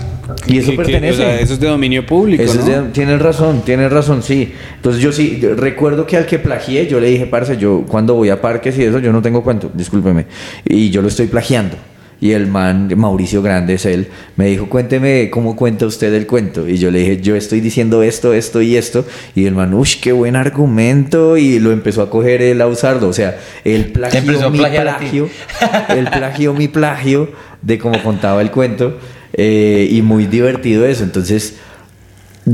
[0.47, 1.13] Y eso Que- que- pertenece.
[1.13, 2.61] o sea, eso es de dominio público, Eso ¿no?
[2.61, 4.53] es de- tienes razón, tienes razón, sí.
[4.77, 8.15] Entonces yo sí, yo recuerdo que al que plagié, yo le dije, parce, yo cuando
[8.15, 10.27] voy a parques y eso, yo no tengo cuento, discúlpeme.
[10.65, 11.77] Y yo lo estoy plagiando.
[12.21, 14.07] Y el man, Mauricio Grande es él,
[14.37, 16.69] me dijo, cuénteme cómo cuenta usted el cuento.
[16.69, 19.05] Y yo le dije, yo estoy diciendo esto, esto y esto.
[19.35, 21.37] Y el man, uff, qué buen argumento.
[21.37, 23.09] Y lo empezó a coger él a usarlo.
[23.09, 25.29] O sea, él plagió mi plagio.
[25.89, 27.29] él plagió mi plagio
[27.61, 28.99] de cómo contaba el cuento.
[29.35, 31.05] Eh, y muy divertido eso.
[31.05, 31.57] Entonces,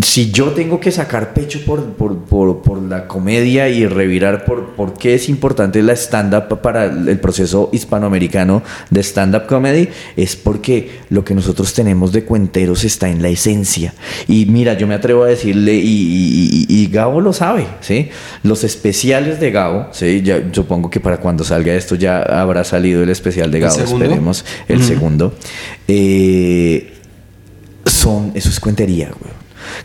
[0.03, 4.75] si yo tengo que sacar pecho por, por, por, por la comedia y revirar por,
[4.75, 10.91] por qué es importante la stand-up para el proceso hispanoamericano de stand-up comedy, es porque
[11.09, 13.95] lo que nosotros tenemos de cuenteros está en la esencia.
[14.27, 18.11] Y mira, yo me atrevo a decirle, y, y- y- y Gabo lo sabe, ¿sí?
[18.43, 20.21] Los especiales de Gabo, ¿sí?
[20.23, 23.81] Ya, supongo que para cuando salga esto ya habrá salido el especial de ¿El Gabo,
[23.81, 25.33] esperemos, el segundo.
[25.87, 26.93] Eh,
[27.87, 29.38] son, eso es cuentería, güey.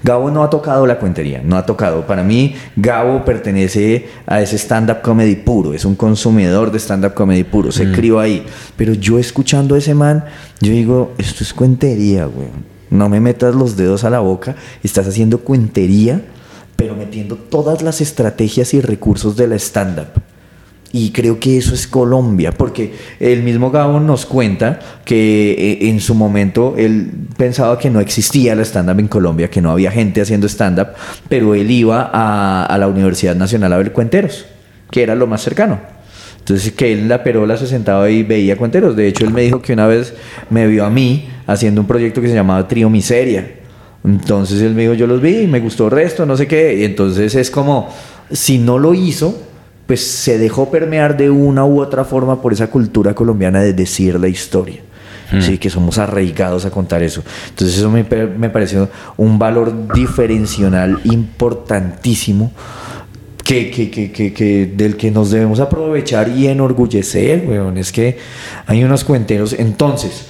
[0.03, 2.05] Gabo no ha tocado la cuentería, no ha tocado.
[2.05, 7.43] Para mí, Gabo pertenece a ese stand-up comedy puro, es un consumidor de stand-up comedy
[7.43, 8.45] puro, se crió ahí.
[8.75, 10.25] Pero yo escuchando a ese man,
[10.59, 12.47] yo digo, esto es cuentería, güey.
[12.89, 16.21] No me metas los dedos a la boca, estás haciendo cuentería,
[16.75, 20.32] pero metiendo todas las estrategias y recursos de la stand-up.
[20.95, 25.99] Y creo que eso es Colombia, porque el mismo Gabo nos cuenta que eh, en
[25.99, 30.21] su momento él pensaba que no existía la stand-up en Colombia, que no había gente
[30.21, 30.89] haciendo stand-up,
[31.27, 34.45] pero él iba a, a la Universidad Nacional a ver cuenteros,
[34.91, 35.79] que era lo más cercano.
[36.37, 38.95] Entonces que él en la perola se sentaba y veía cuenteros.
[38.95, 40.13] De hecho, él me dijo que una vez
[40.51, 43.49] me vio a mí haciendo un proyecto que se llamaba Trío Miseria.
[44.03, 46.77] Entonces él me dijo, yo los vi y me gustó el resto, no sé qué.
[46.79, 47.89] Y entonces es como,
[48.29, 49.52] si no lo hizo,
[49.85, 54.19] pues se dejó permear de una u otra forma por esa cultura colombiana de decir
[54.19, 54.81] la historia.
[55.39, 57.23] Sí, que somos arraigados a contar eso.
[57.49, 62.51] Entonces eso me, me pareció un valor diferencial importantísimo
[63.43, 67.77] que, que, que, que, que del que nos debemos aprovechar y enorgullecer, weón.
[67.77, 68.17] Es que
[68.67, 69.53] hay unos cuenteros.
[69.53, 70.27] Entonces,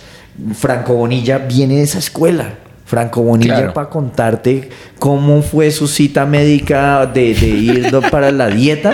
[0.54, 2.56] Franco Bonilla viene de esa escuela.
[2.93, 3.73] Franco Bonilla Claro.
[3.73, 8.93] para contarte cómo fue su cita médica de, de ir para la dieta,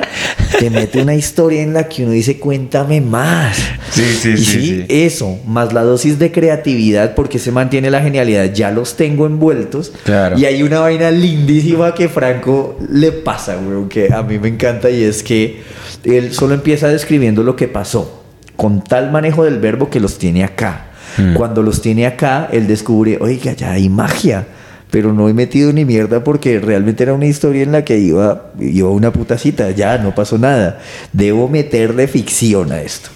[0.58, 3.58] te mete una historia en la que uno dice, cuéntame más.
[3.92, 8.54] Sí, sí, Y sí, eso, más la dosis de creatividad, porque se mantiene la genialidad,
[8.54, 9.92] ya los tengo envueltos.
[10.06, 10.40] Claro.
[10.40, 14.90] Y hay una vaina lindísima que Franco le pasa, weón, que a mí me encanta
[14.90, 15.62] y es que
[16.06, 18.24] él solo empieza describiendo lo que pasó.
[18.56, 20.88] con tal manejo del verbo que los tiene acá.
[21.36, 24.46] Cuando los tiene acá, él descubre, oiga, ya hay magia.
[24.92, 28.52] Pero no he metido ni mierda porque realmente era una historia en la que iba,
[28.60, 30.80] iba una puta cita, ya no pasó nada.
[31.14, 33.10] Debo meterle ficción a esto.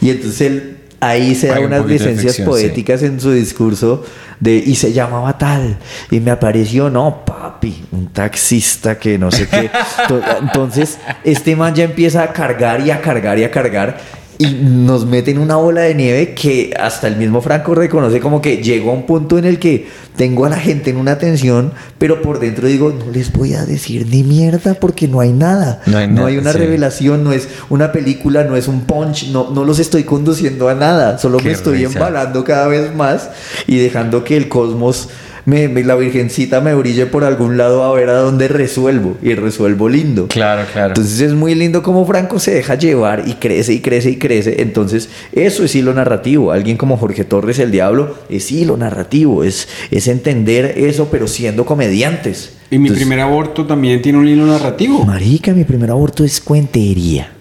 [0.00, 2.50] Y entonces él ahí se da Hay un unas de licencias ficción, sí.
[2.50, 4.04] poéticas en su discurso
[4.40, 5.76] de y se llamaba tal
[6.10, 9.68] y me apareció no papi un taxista que no sé qué
[10.08, 13.98] To- entonces este man ya empieza a cargar y a cargar y a cargar
[14.42, 18.40] y nos mete en una bola de nieve que hasta el mismo Franco reconoce como
[18.42, 21.72] que llegó a un punto en el que tengo a la gente en una tensión,
[21.98, 25.80] pero por dentro digo, no les voy a decir ni mierda porque no hay nada.
[25.86, 26.58] No hay no nada, hay una sí.
[26.58, 30.74] revelación, no es una película, no es un punch, no, no los estoy conduciendo a
[30.74, 31.98] nada, solo Qué me estoy risa.
[31.98, 33.30] embalando cada vez más
[33.66, 35.08] y dejando que el cosmos,
[35.44, 39.34] me, me- la virgencita me brille por algún lado a ver a dónde resuelvo y
[39.34, 40.26] resuelvo lindo.
[40.28, 40.88] Claro, claro.
[40.88, 44.62] Entonces es muy lindo como Franco se deja llevar y crece y crece y crece.
[44.62, 46.52] Entonces eso es hilo narrativo.
[46.52, 51.64] Alguien como Jorge Torres el Diablo es hilo narrativo, es, es entender eso pero siendo
[51.66, 52.54] comediantes.
[52.70, 55.04] Y mi Entonces, primer aborto también tiene un hilo narrativo.
[55.04, 57.32] Marica, mi primer aborto es cuentería.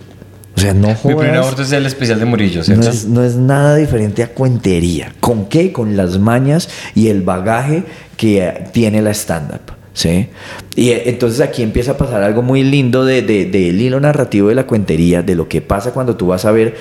[0.56, 2.84] O sea, no Mi primer aborto es el especial de Murillo, ¿cierto?
[2.84, 5.14] No es, no es nada diferente a cuentería.
[5.20, 5.72] ¿Con qué?
[5.72, 7.84] Con las mañas y el bagaje
[8.18, 9.62] que tiene la stand-up.
[9.94, 10.30] ¿sí?
[10.76, 14.48] Y eh, entonces aquí empieza a pasar algo muy lindo de, de- del hilo narrativo
[14.50, 16.76] de la cuentería, de lo que pasa cuando tú vas a ver,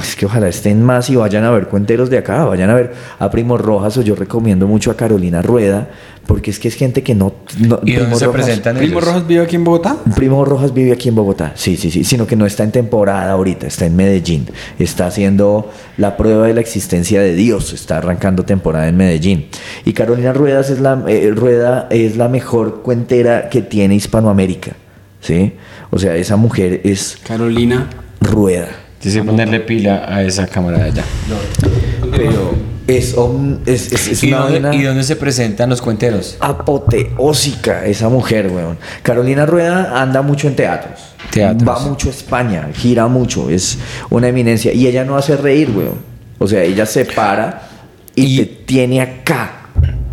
[0.00, 2.92] es que ojalá estén más y vayan a ver cuenteros de acá, vayan a ver
[3.18, 5.88] a Primo Rojas o yo recomiendo mucho a Carolina Rueda,
[6.26, 7.32] porque es que es gente que no...
[7.58, 9.04] no- ¿Y dónde Primo se Rojas- presentan ¿Primo ellos?
[9.04, 9.96] Rojas vive aquí en Bogotá?
[10.14, 13.32] Primo Rojas vive aquí en Bogotá, sí, sí, sí, sino que no está en temporada
[13.32, 14.46] ahorita, está en Medellín,
[14.78, 19.46] está haciendo la prueba de la existencia de Dios, está arrancando temporada en Medellín.
[19.84, 24.72] Y Carolina Ruedas es la, eh, Rueda es la mejor cuentera que tiene Hispanoamérica,
[25.20, 25.52] ¿sí?
[25.90, 27.88] O sea, esa mujer es Carolina.
[28.20, 28.68] Rueda,
[29.02, 31.04] que ponerle pila a esa cámara de allá.
[32.86, 36.36] Es, om- es, es, es ¿Y, una dónde, y dónde se presentan los cuenteros?
[36.40, 38.78] apoteósica esa mujer, weón.
[39.02, 41.00] Carolina Rueda anda mucho en teatros.
[41.30, 41.68] Teatros.
[41.68, 43.78] Va mucho a España, gira mucho, es
[44.10, 44.72] una eminencia.
[44.72, 45.98] Y ella no hace reír, weón.
[46.38, 47.68] O sea, ella se para
[48.14, 49.60] y, Y- te tiene acá.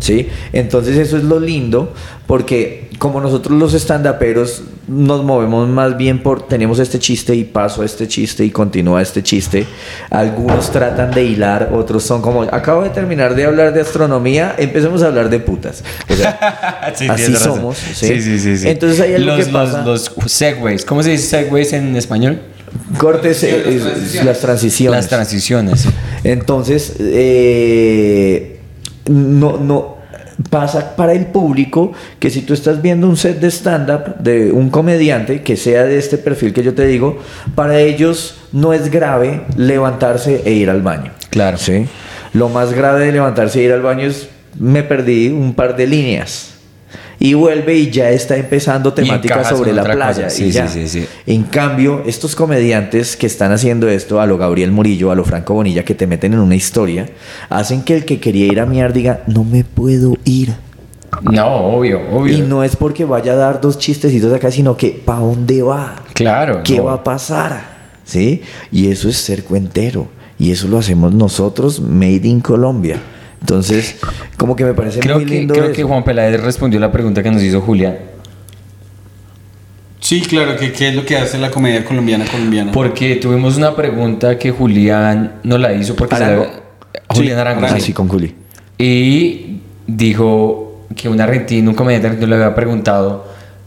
[0.00, 0.28] ¿Sí?
[0.52, 1.94] Entonces eso es lo lindo
[2.26, 7.82] porque como nosotros los estandaperos nos movemos más bien por tenemos este chiste y paso
[7.82, 9.66] a este chiste y continúa este chiste,
[10.08, 15.02] algunos tratan de hilar, otros son como acabo de terminar de hablar de astronomía, empecemos
[15.02, 15.82] a hablar de putas.
[16.08, 17.76] O sea, Sí, así somos.
[17.76, 18.38] ¿sí?
[18.38, 18.68] Sí.
[18.68, 19.82] Entonces hay algo los, que pasa.
[19.82, 20.84] Los, los segways.
[20.84, 22.40] ¿Cómo se dice segways en español?
[22.98, 23.80] Cortes, eh,
[24.24, 24.96] las transiciones.
[24.96, 25.88] Las transiciones.
[26.22, 28.60] Entonces, eh,
[29.08, 30.01] no, no
[30.50, 34.70] pasa para el público que si tú estás viendo un set de stand-up de un
[34.70, 37.18] comediante que sea de este perfil que yo te digo,
[37.54, 41.12] para ellos no es grave levantarse e ir al baño.
[41.30, 41.58] Claro.
[41.58, 41.86] ¿sí?
[42.32, 45.86] Lo más grave de levantarse e ir al baño es me perdí un par de
[45.86, 46.51] líneas.
[47.18, 50.24] Y vuelve y ya está empezando temática encajas sobre la playa.
[50.24, 50.26] cosa.
[50.26, 50.68] y Sí, ya.
[50.68, 51.08] sí, sí, sí.
[51.26, 55.54] En cambio, estos comediantes que están haciendo esto, a lo Gabriel Murillo, a lo Franco
[55.54, 57.08] Bonilla, que te meten en una historia,
[57.48, 60.54] hacen que el que quería ir a miar diga, no me puedo ir.
[61.20, 62.38] No, obvio, obvio.
[62.38, 65.96] Y no es porque vaya a dar dos chistecitos acá, sino que ¿para dónde va?
[66.14, 66.62] Claro.
[66.64, 66.84] ¿Qué no.
[66.84, 67.72] va a pasar?
[68.04, 68.42] ¿Sí?
[68.70, 70.08] Y eso es ser cuentero.
[70.38, 73.00] Y eso lo hacemos nosotros, made in Colombia.
[73.42, 73.96] Entonces,
[74.36, 75.74] como que me parece Creo, muy que, lindo creo eso.
[75.74, 77.98] que Juan Peláez respondió la pregunta que nos hizo Julián.
[80.00, 82.72] Sí, claro, que qué es lo que hace la comedia colombiana colombiana.
[82.72, 86.46] Porque tuvimos una pregunta que Julián nos la hizo porque se la- ¿Arango?
[87.08, 87.66] Julián Sí, Arango.
[87.66, 87.80] Ah, sí.
[87.80, 88.34] sí, con Juli.
[88.78, 93.26] Y dijo que un argentino, un comediante argentino le había preguntado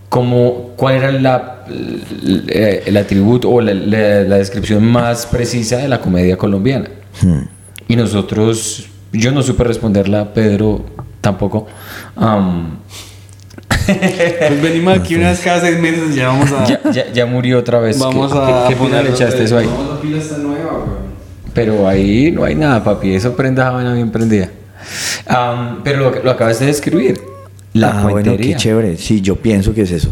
[0.10, 5.88] cómo, cuál era la, el, el atributo o la, la- la descripción más precisa de
[5.88, 6.90] la comedia colombiana.
[7.22, 7.44] Hmm.
[7.88, 10.86] Y nosotros, yo no supe responderla, Pedro
[11.22, 11.68] tampoco.
[12.16, 12.78] Am,
[13.88, 16.66] Pues venimos aquí unas cada seis meses ya vamos a...
[16.66, 18.00] ya, ya- ya murió otra vez.
[18.00, 18.66] Vamos ¿Qué, a...
[18.68, 19.68] qué, ponerlo- echaste eso ahí?
[19.68, 21.06] Vamos a pila esta nueva, weón.
[21.54, 23.14] Pero ahí no hay nada, papi.
[23.14, 24.50] Eso prenda vaina bien prendida.
[25.28, 27.20] Am, pero lo, lo acabas de describir.
[27.74, 28.98] La ah, bueno, qué chévere.
[28.98, 30.10] Sí, yo pienso que es eso.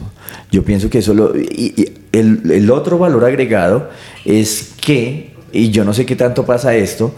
[0.51, 1.35] Yo pienso que eso lo...
[1.37, 3.89] Y, y el, el otro valor agregado
[4.25, 7.13] es que, y yo no sé qué tanto pasa esto,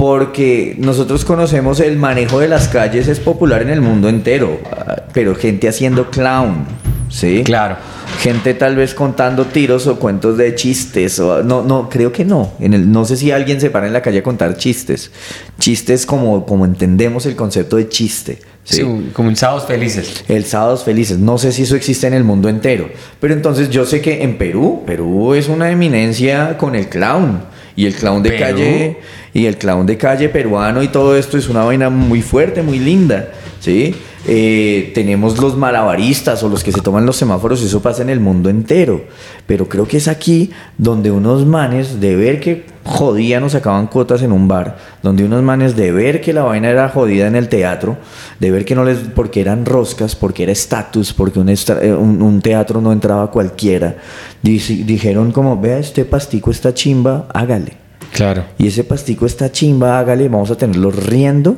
[0.00, 5.02] porque nosotros conocemos el manejo de las calles es popular en el mundo entero, ah,
[5.12, 6.64] pero gente haciendo clown,
[7.10, 7.42] ¿sí?
[7.44, 7.76] Claro.
[8.22, 11.20] Gente tal vez contando tiros o cuentos de chistes.
[11.20, 12.54] O, no, no, creo que no.
[12.60, 15.10] En el, no sé si alguien se para en la calle a contar chistes.
[15.58, 18.38] Chistes como, como entendemos el concepto de chiste.
[18.64, 18.76] ¿sí?
[18.76, 20.24] Sí, como un sábados felices.
[20.28, 21.18] El Sábados Felices.
[21.18, 22.88] No sé si eso existe en el mundo entero.
[23.20, 27.49] Pero entonces yo sé que en Perú, Perú es una eminencia con el clown.
[27.76, 28.40] Y el clown de Perú.
[28.42, 28.96] calle,
[29.32, 32.78] y el clown de calle peruano y todo esto es una vaina muy fuerte, muy
[32.78, 33.94] linda, ¿sí?
[34.26, 38.20] Eh, tenemos los malabaristas o los que se toman los semáforos, eso pasa en el
[38.20, 39.04] mundo entero.
[39.46, 44.22] Pero creo que es aquí donde unos manes de ver que jodían o sacaban cuotas
[44.22, 47.48] en un bar, donde unos manes de ver que la vaina era jodida en el
[47.48, 47.96] teatro,
[48.38, 51.56] de ver que no les, porque eran roscas, porque era estatus, porque un, eh,
[51.94, 53.96] un- un teatro no entraba cualquiera,
[54.42, 57.74] dici- dijeron como, vea, este pastico está chimba, hágale.
[58.12, 58.44] Claro.
[58.58, 61.56] Y ese pastico está chimba, hágale, vamos a tenerlos riendo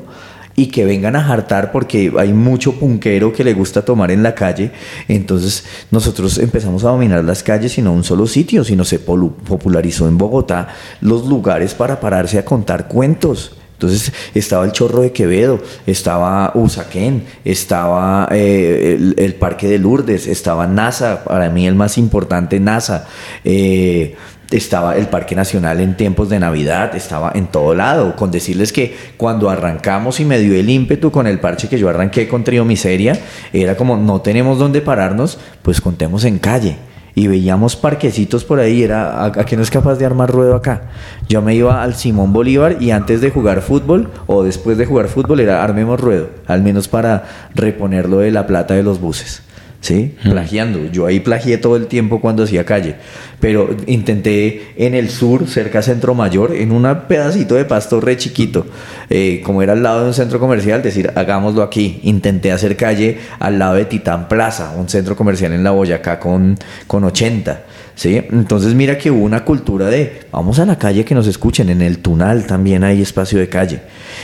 [0.56, 4.34] y que vengan a jartar porque hay mucho punquero que le gusta tomar en la
[4.34, 4.70] calle.
[5.08, 10.08] Entonces nosotros empezamos a dominar las calles y no un solo sitio, sino se popularizó
[10.08, 10.68] en Bogotá
[11.00, 13.56] los lugares para pararse a contar cuentos.
[13.82, 20.28] Entonces estaba el Chorro de Quevedo, estaba Usaquén, estaba eh, el, el Parque de Lourdes,
[20.28, 23.08] estaba NASA, para mí el más importante NASA,
[23.44, 24.14] eh,
[24.56, 28.96] estaba el Parque Nacional en tiempos de Navidad, estaba en todo lado, con decirles que
[29.16, 32.64] cuando arrancamos y me dio el ímpetu con el parche que yo arranqué con Trío
[32.64, 33.18] Miseria,
[33.52, 36.76] era como no tenemos dónde pararnos, pues contemos en calle.
[37.14, 40.54] Y veíamos parquecitos por ahí, era ¿a, a qué no es capaz de armar ruedo
[40.54, 40.84] acá?
[41.28, 45.08] Yo me iba al Simón Bolívar y antes de jugar fútbol o después de jugar
[45.08, 47.24] fútbol era armemos ruedo, al menos para
[47.54, 49.42] reponerlo de la plata de los buses.
[49.82, 50.14] ¿sí?
[50.22, 50.86] Plagiando.
[50.90, 52.96] Yo ahí plagié todo el tiempo cuando hacía calle.
[53.42, 58.16] Pero intenté en el sur, cerca a Centro Mayor, en un pedacito de pasto re
[58.16, 58.66] chiquito,
[59.10, 61.98] eh, como era al lado de un centro comercial, decir, hagámoslo aquí.
[62.04, 66.56] Intenté hacer calle al lado de Titán Plaza, un centro comercial en la Boyacá con,
[66.86, 67.64] con 80.
[67.96, 68.22] ¿sí?
[68.30, 71.82] Entonces mira que hubo una cultura de, vamos a la calle que nos escuchen, en
[71.82, 73.82] el Tunal también hay espacio de calle.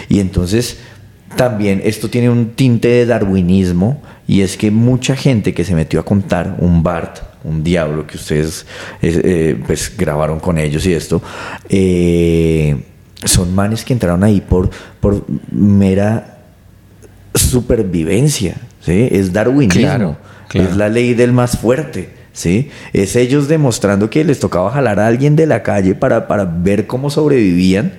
[0.09, 0.79] Y entonces
[1.35, 5.99] también esto tiene un tinte de darwinismo y es que mucha gente que se metió
[5.99, 8.67] a contar un Bart, un diablo que ustedes
[9.03, 11.23] eh, eh, pues grabaron con ellos y esto,
[11.69, 12.77] eh,
[13.25, 14.71] son manes que entraron ahí por,
[15.01, 16.39] por mera
[17.35, 19.09] supervivencia, ¿sí?
[19.11, 20.17] Es darwinismo, Claro,
[20.49, 20.69] claro.
[20.69, 22.17] es la ley del más fuerte.
[22.31, 22.71] ¿Sí?
[22.93, 26.87] Es ellos demostrando que les tocaba jalar a alguien de la calle para, para ver
[26.87, 27.95] cómo sobrevivían,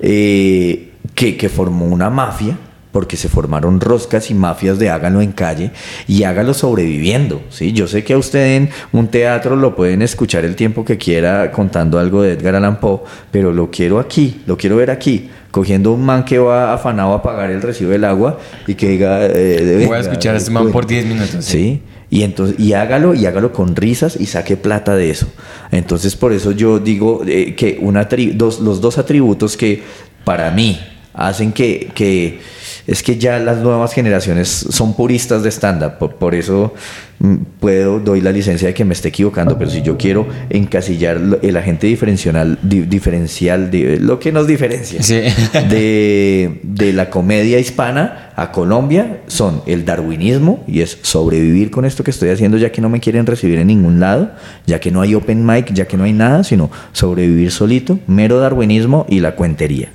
[0.00, 2.56] eh, que, que formó una mafia,
[2.94, 5.72] porque se formaron roscas y mafias de hágalo en calle
[6.06, 7.42] y hágalo sobreviviendo.
[7.50, 7.72] ¿sí?
[7.72, 11.50] Yo sé que a usted en un teatro lo pueden escuchar el tiempo que quiera
[11.50, 13.00] contando algo de Edgar Allan Poe,
[13.32, 15.28] pero lo quiero aquí, lo quiero ver aquí.
[15.50, 18.38] Cogiendo un man que va afanado a pagar el recibo del agua
[18.68, 19.26] y que diga.
[19.26, 21.44] eh, Voy a escuchar a este man por 10 minutos.
[21.44, 21.82] Sí.
[22.10, 25.26] Y entonces, y hágalo, y hágalo con risas y saque plata de eso.
[25.72, 29.82] Entonces, por eso yo digo eh, que una tri- dos, los dos atributos que
[30.24, 30.78] para mí
[31.12, 32.40] hacen que, que
[32.86, 35.98] es que ya las nuevas generaciones son puristas de stand-up.
[35.98, 36.74] Por, por eso
[37.20, 41.18] mm, puedo, doy la licencia de que me esté equivocando, pero si yo quiero encasillar
[41.42, 45.14] el agente diferencial, di- diferencial de, lo que nos diferencia Sí.
[45.70, 52.02] de, de la comedia hispana a Colombia son el darwinismo y es sobrevivir con esto
[52.04, 54.32] que estoy haciendo ya que no me quieren recibir en ningún lado,
[54.66, 58.38] ya que no hay open mic, ya que no hay nada, sino sobrevivir solito, mero
[58.40, 59.88] darwinismo y la cuentería.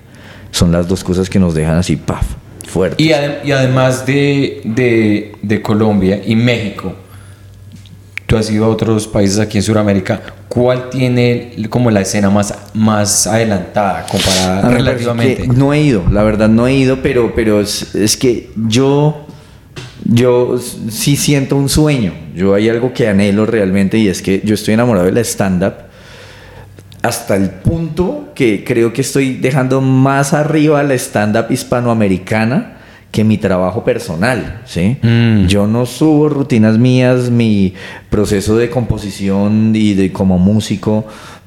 [0.52, 2.26] Son las dos cosas que nos dejan así, paf,
[2.70, 3.02] fuerte.
[3.04, 6.94] Y, ade- y además de, de, de Colombia y México,
[8.26, 12.54] tú has ido a otros países aquí en Sudamérica, ¿cuál tiene como la escena más,
[12.74, 15.42] más adelantada comparada A mí me parece relativamente?
[15.44, 19.26] que No he ido, la verdad no he ido, pero, pero es, es que yo,
[20.06, 20.58] yo
[20.90, 22.14] sí siento un sueño.
[22.36, 25.74] Yo hay algo que anhelo realmente y es que yo estoy enamorado de la stand-up
[27.02, 32.78] hasta el punto que creo que estoy dejando más arriba la stand-up hispanoamericana
[33.12, 34.98] que mi trabajo personal, ¿sí?
[35.02, 35.48] Mm.
[35.48, 37.74] Yo no subo rutinas mías, mi
[38.10, 41.06] proceso de composición y de como músico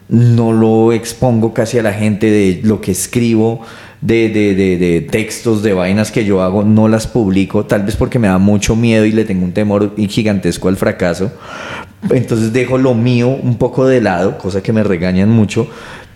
[0.09, 3.61] no lo expongo casi a la gente de lo que escribo,
[4.00, 7.96] de, de, de, de textos, de vainas que yo hago, no las publico, tal vez
[7.96, 11.30] porque me da mucho miedo y le tengo un temor gigantesco al fracaso.
[12.11, 15.68] Entonces dejo lo mío un poco de lado, cosa que me regañan mucho,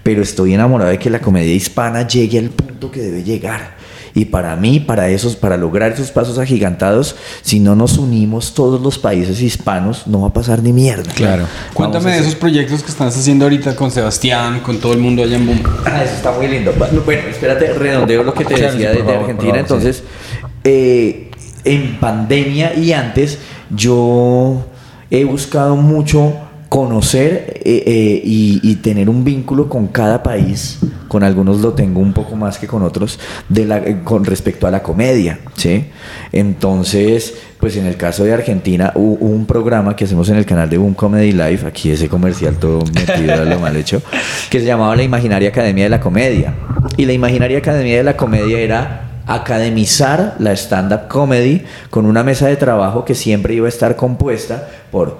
[0.03, 3.76] pero estoy enamorado de que la comedia hispana llegue al punto que debe llegar.
[4.14, 8.80] Y para mí, para esos, para lograr esos pasos agigantados, si no nos unimos todos
[8.80, 11.12] los países hispanos, no va a pasar ni mierda.
[11.12, 11.45] Claro.
[11.74, 15.22] Cuéntame Vamos de esos proyectos que estás haciendo ahorita con Sebastián, con todo el mundo
[15.22, 15.62] allá en Boom.
[15.84, 16.72] Ah, eso está muy lindo.
[17.05, 19.37] Bueno, espérate, redondeo lo que te Claro, decía sí, de, Argentina.
[19.37, 20.03] favor, Entonces,
[20.64, 21.30] eh,
[21.64, 24.64] en pandemia y antes, yo
[25.11, 26.35] he buscado mucho
[26.69, 30.79] conocer eh, eh, y, tener un vínculo con cada país,
[31.09, 33.19] con algunos lo tengo un poco más que con otros,
[33.55, 35.87] eh, con respecto a la comedia, ¿sí?
[36.33, 40.69] Entonces, pues en el caso de Argentina hubo un programa que hacemos en el canal
[40.69, 44.03] de Boom Comedy Live, aquí ese comercial todo metido a lo mal hecho,
[44.51, 46.55] que se llamaba la Imaginaria Academia de la Comedia.
[46.97, 52.47] Y la Imaginaria Academia de la Comedia era academizar la stand-up comedy con una mesa
[52.47, 55.18] de trabajo que siempre iba a estar compuesta por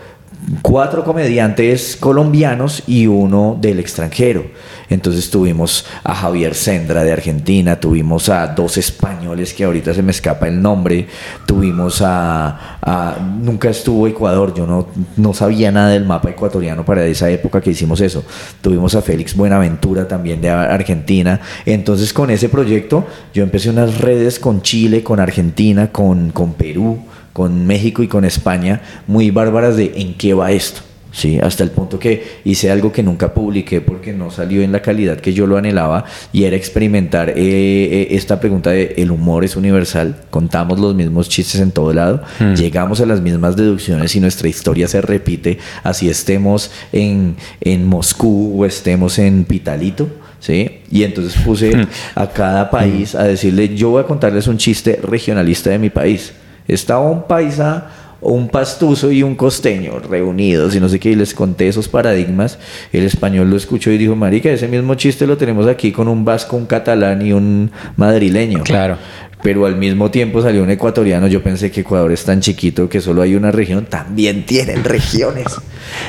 [0.63, 4.45] cuatro comediantes colombianos y uno del extranjero.
[4.89, 10.13] Entonces tuvimos a Javier Sendra de Argentina, tuvimos a dos españoles que ahorita se me
[10.13, 11.09] escapa el nombre,
[11.47, 12.79] tuvimos a...
[12.81, 17.61] a- nunca estuvo Ecuador, yo no, no sabía nada del mapa ecuatoriano para esa época
[17.61, 18.25] que hicimos eso.
[18.61, 21.41] Tuvimos a Félix Buenaventura también de Ar- Argentina.
[21.65, 27.01] Entonces con ese proyecto yo empecé unas redes con Chile, con Argentina, con, con Perú
[27.37, 30.81] con México y con España muy bárbaras de en qué va esto.
[31.13, 34.81] Sí, hasta el punto que hice algo que nunca publiqué porque no salió en la
[34.81, 39.45] calidad que yo lo anhelaba y era experimentar eh, eh, esta pregunta de el humor
[39.45, 42.23] es universal, contamos los mismos chistes en todo lado,
[42.57, 48.63] llegamos a las mismas deducciones y nuestra historia se repite, así estemos en, en Moscú
[48.63, 50.09] o estemos en Pitalito.
[50.39, 50.81] ¿Sí?
[50.91, 51.73] Y entonces puse
[52.15, 56.33] a cada país a decirle, yo voy a contarles un chiste regionalista de mi país.
[56.69, 57.91] Estaba un paisa
[58.21, 62.59] un pastuso y un costeño reunidos y no sé qué, y les conté esos paradigmas.
[62.93, 66.25] El español lo escuchó y dijo, marica, ese mismo chiste lo tenemos aquí con un
[66.25, 68.63] vasco, un catalán y un madrileño.
[68.65, 68.97] Claro.
[69.43, 71.29] Pero al mismo tiempo salió un ecuatoriano.
[71.29, 73.85] Yo pensé que Ecuador es tan chiquito que solo hay una región.
[73.85, 75.47] También tienen regiones.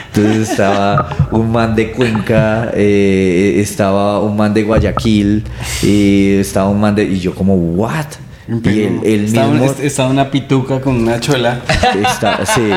[0.08, 5.44] Entonces estaba un man de Cuenca, eh, estaba un man de Guayaquil,
[5.84, 7.04] y estaba un man de.
[7.04, 8.06] Y yo, como, ¿what?
[8.48, 9.76] Y el, el estaba, mismo.
[9.82, 11.62] estaba una pituca con una chola.
[12.02, 12.70] Está- sí.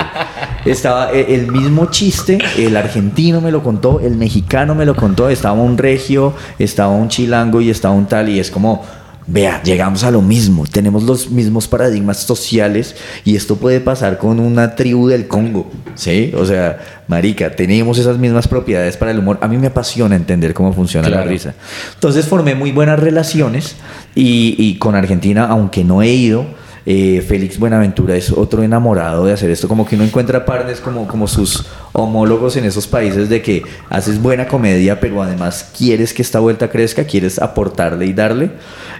[0.64, 5.28] Estaba eh, el mismo chiste, el argentino me lo contó, el mexicano me lo contó,
[5.30, 8.84] estaba un regio, estaba un chilango y estaba un tal, y es como,
[9.30, 14.40] vea, llegamos a lo mismo, tenemos los mismos paradigmas sociales y esto puede pasar con
[14.40, 16.32] una tribu del Congo, ¿sí?
[16.36, 19.38] O sea, marica, tenemos esas mismas propiedades para el humor.
[19.40, 21.54] A mí me apasiona entender cómo funciona la risa.
[21.94, 23.76] Entonces formé muy buenas relaciones
[24.14, 26.46] y, y con Argentina, aunque no he ido,
[26.86, 31.06] eh, Félix Buenaventura es otro enamorado de hacer esto, como que uno encuentra partners como,
[31.06, 36.22] como sus homólogos en esos países de que haces buena comedia, pero además quieres que
[36.22, 38.50] esta vuelta crezca, quieres aportarle y darle.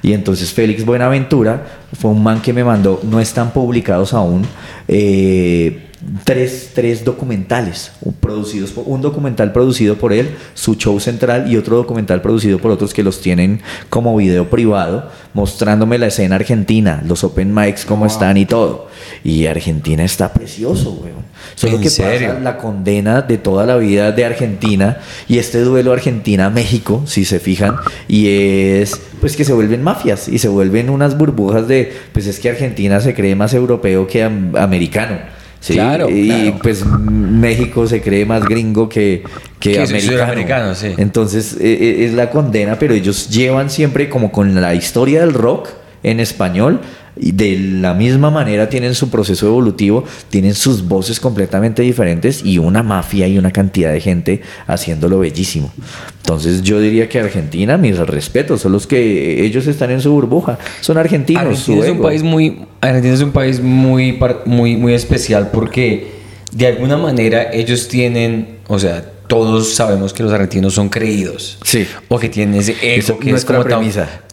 [0.03, 1.67] Y entonces Félix Buenaventura
[1.99, 4.47] fue un man que me mandó, no están publicados aún,
[4.89, 5.90] eh,
[6.25, 11.77] tres, tres documentales producidos por, un documental producido por él, su show central y otro
[11.77, 17.23] documental producido por otros que los tienen como video privado, mostrándome la escena argentina, los
[17.25, 18.89] open mics, cómo están y todo.
[19.25, 21.31] Y Argentina está precioso, weón.
[21.55, 22.29] Solo ¿En que serio?
[22.29, 24.99] pasa la condena de toda la vida de Argentina
[25.29, 27.77] y este duelo Argentina-México, si se fijan,
[28.09, 32.39] y es pues que se vuelven mafias y se vuelven unas burbujas de, pues es
[32.41, 35.19] que Argentina se cree más europeo que am- americano.
[35.61, 35.75] ¿Sí?
[35.75, 36.59] Claro, y claro.
[36.63, 39.23] pues México se cree más gringo que,
[39.59, 40.75] que, americano.
[40.75, 40.95] sí.
[40.97, 45.35] Entonces eh, eh, es la condena, pero ellos llevan siempre como con la historia del
[45.35, 45.69] rock
[46.03, 46.81] en español
[47.21, 52.59] y de la misma manera tienen su proceso evolutivo, tienen sus voces completamente diferentes y
[52.59, 55.73] una mafia y una cantidad de gente haciéndolo bellísimo.
[56.19, 60.59] Entonces yo diría que Argentina, mis respetos, son los que ellos están en su burbuja,
[60.81, 61.45] son argentinos.
[61.45, 66.21] Argentina es un país muy Argentina es un país muy muy muy especial porque
[66.53, 71.57] de alguna manera ellos tienen, o sea, todos sabemos que los argentinos son creídos.
[71.65, 71.87] Sí.
[72.09, 73.81] O que tienen ese ego es que es como tan,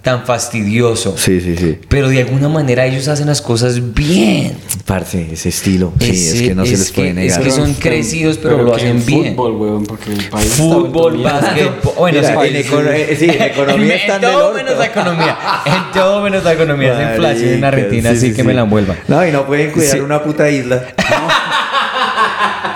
[0.02, 1.16] tan fastidioso.
[1.18, 1.78] Sí, sí, sí.
[1.88, 4.54] Pero de alguna manera ellos hacen las cosas bien.
[4.86, 5.94] Parce, ese estilo.
[6.00, 7.40] Sí, es que no se es les puede que- negar.
[7.40, 9.36] es que son crecidos, pero lo hacen en bien.
[9.36, 11.94] Fútbol, weón, porque el país está Fútbol, básquetbol.
[12.00, 15.38] Bueno, Mira, sí, en econo- eh, sí, en economía en, todo menos la economía.
[15.66, 16.94] En todo menos la economía.
[16.94, 18.48] Esa inflación en Argentina, sí, así sí, que sí.
[18.48, 18.98] me la envuelvan.
[19.08, 20.00] No, y no pueden cuidar Sí.
[20.00, 20.88] una puta isla.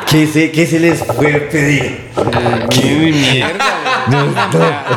[0.10, 2.00] ¿Qué, se, ¿Qué se les puede pedir?
[2.70, 3.66] ¡Qué mierda!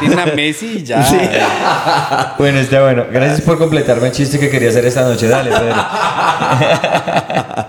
[0.00, 2.34] Tiene a Messi y ya.
[2.38, 3.04] Bueno, está bueno.
[3.10, 5.28] Gracias por completarme el chiste que quería hacer esta noche.
[5.28, 5.74] Dale, Pedro.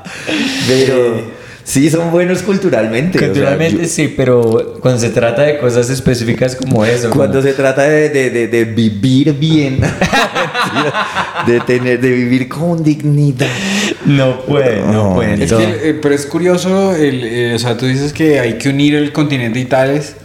[0.67, 3.17] Pero sí, son buenos culturalmente.
[3.17, 7.09] o sea, Culturalmente yo- sí, pero cuando se trata de cosas específicas como eso.
[7.09, 9.81] Cuando como- se trata de, de- de- de vivir bien,
[11.47, 13.47] de, tener, de vivir con dignidad.
[14.05, 15.15] No pueden, no No.
[15.15, 15.41] pueden.
[15.41, 18.69] Es que, eh, pero es curioso, el, eh, o sea, tú dices que hay que
[18.69, 20.15] unir el continente y tales.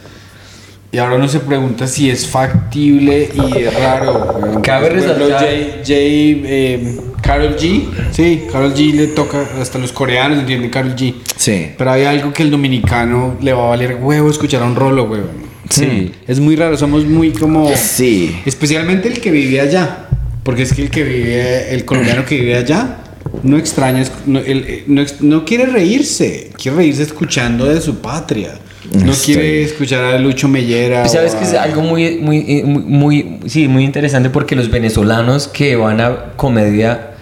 [0.93, 4.61] Y ahora uno se pregunta si es factible y es raro.
[4.63, 10.41] Cabe resaltar- Jay, Jay, eh, Carol G, sí, Carol G le toca, hasta los coreanos
[10.41, 11.15] entienden Carol G.
[11.41, 11.71] Sí.
[11.79, 15.05] Pero hay algo que el dominicano le va a valer huevo escuchar a un rolo,
[15.05, 15.29] huevo.
[15.71, 16.13] Sí.
[16.27, 17.71] Es muy raro, somos muy como...
[17.77, 18.37] Sí.
[18.45, 20.07] Especialmente el que vive allá.
[20.43, 22.99] Porque es que el que vive, el colombiano que vive allá,
[23.43, 28.59] no extraña, no, él, eh, no, no quiere reírse, quiere reírse escuchando de su patria.
[28.93, 31.01] No Estoy- quiere escuchar a Lucho Mellera.
[31.03, 34.29] Pues, ¿Sabes o que es a- algo muy, muy, eh, muy, muy- sí, muy interesante?
[34.31, 37.13] Porque los venezolanos que van a comedia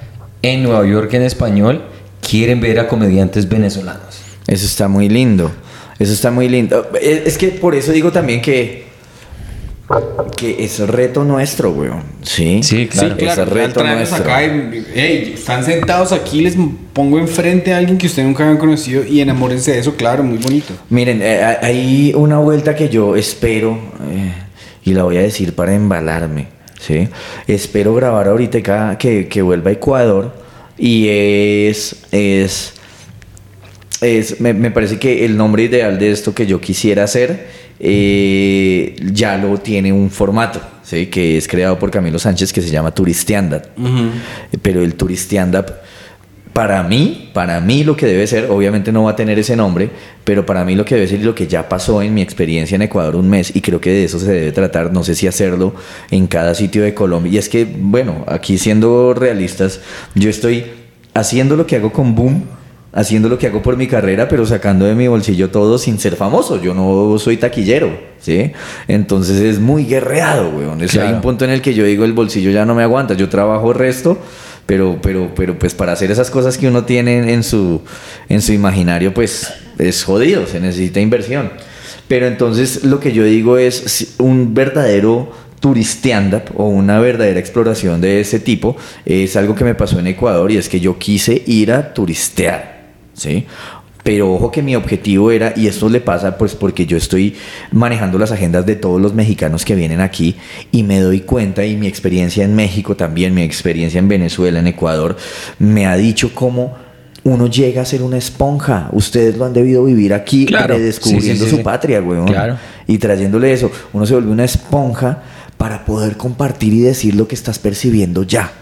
[0.43, 1.83] en Nueva York en español
[2.21, 4.07] quieren ver a comediantes venezolanos.
[4.49, 5.53] Eso está muy lindo.
[5.99, 6.90] Eso está muy lindo.
[7.01, 8.88] Es, es que por eso digo también que.
[10.36, 12.03] Que es reto nuestro, weón.
[12.22, 12.62] Sí.
[12.62, 13.11] Sí, claro.
[13.11, 14.22] Sí, claro, Es reto nuestro.
[14.22, 16.57] acá y, hey, están sentados aquí, les
[16.92, 20.36] pongo enfrente a alguien que ustedes nunca habían conocido y enamórense de eso, claro, muy
[20.38, 20.74] bonito.
[20.90, 23.78] Miren, eh, hay una vuelta que yo espero,
[24.11, 24.32] eh,
[24.84, 27.09] y la voy a decir para embalarme, ¿sí?
[27.46, 30.34] Espero grabar ahorita que, que vuelva a Ecuador
[30.76, 32.74] y es, es,
[34.01, 37.46] es me, me parece que el nombre ideal de esto que yo quisiera hacer
[37.80, 41.07] eh, ya lo tiene un formato, ¿sí?
[41.07, 43.62] Que es creado por Camilo Sánchez que se llama Turistianda.
[44.62, 45.64] Pero el Turistianda
[46.53, 49.90] para mí, para mí lo que debe ser, obviamente no va a tener ese nombre,
[50.24, 52.74] pero para mí lo que debe ser y lo que ya pasó en mi experiencia
[52.74, 55.28] en Ecuador un mes, y creo que de eso se debe tratar, no sé si
[55.28, 55.72] hacerlo
[56.11, 57.32] en cada sitio de Colombia.
[57.32, 59.80] Y es que, bueno, aquí siendo realistas,
[60.16, 60.64] yo estoy
[61.14, 62.42] haciendo lo que hago con Boom,
[62.93, 66.16] haciendo lo que hago por mi carrera, pero sacando de mi bolsillo todo sin ser
[66.16, 66.61] famoso.
[66.61, 68.53] Yo no soy taquillero, ¿sí?
[68.89, 70.80] Entonces es muy guerreado, weón.
[70.82, 71.16] Es- Hay Claro.
[71.16, 73.72] un punto en el que yo digo, el bolsillo ya no me aguanta, yo trabajo
[73.72, 74.18] resto,
[74.66, 77.82] pero, pero, pero pues para hacer esas cosas que uno tiene en- su,
[78.28, 81.51] en su imaginario, pues es jodido, se necesita inversión.
[82.09, 85.30] Pero entonces lo que yo digo es un verdadero
[85.61, 90.51] turistianda o una verdadera exploración de ese tipo es algo que me pasó en Ecuador
[90.53, 92.78] y es que yo quise ir a turistear,
[93.19, 93.47] ¿sí?
[94.05, 97.35] Pero ojo que mi objetivo era, y esto le pasa pues porque yo estoy
[97.73, 100.37] manejando las agendas de todos los mexicanos que vienen aquí
[100.73, 104.66] y me doy cuenta y mi experiencia en México también, mi experiencia en Venezuela, en
[104.69, 105.16] Ecuador,
[105.59, 106.77] me ha dicho cómo
[107.25, 108.89] uno llega a ser una esponja.
[108.93, 110.77] Ustedes lo han debido vivir aquí Claro.
[110.77, 112.27] redescubriendo Sí, sí, sí, su patria, weón.
[112.29, 112.57] Claro.
[112.87, 115.23] Y trayéndole eso, uno se vuelve una esponja
[115.59, 118.53] para poder compartir y decir lo que estás percibiendo ya.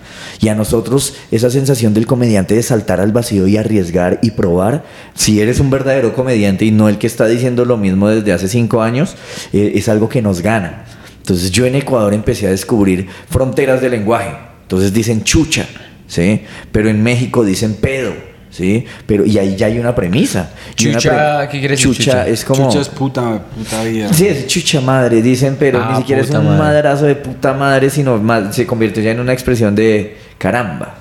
[0.40, 4.84] Y a nosotros esa sensación del comediante de saltar al vacío y arriesgar y probar,
[5.14, 8.48] si eres un verdadero comediante y no el que está diciendo lo mismo desde hace
[8.48, 9.16] cinco años,
[9.52, 10.84] eh, es algo que nos gana.
[11.18, 14.30] Entonces yo en Ecuador empecé a descubrir fronteras de lenguaje.
[14.62, 15.66] Entonces dicen chucha,
[16.06, 16.42] ¿sí?
[16.70, 18.12] Pero en México dicen pedo,
[18.50, 18.84] ¿sí?
[19.06, 20.50] Pero, y ahí ya hay una premisa.
[20.76, 22.28] Chucha, ¿qué quiere decir Chucha chucha?
[22.28, 22.68] es como...
[22.68, 24.12] Chucha es puta, puta vida.
[24.12, 26.58] Sí, es chucha madre, dicen, pero Ah, ni siquiera es un madre.
[26.58, 30.94] madrazo de puta madre, sino más, se convirtió ya en una expresión de caramba.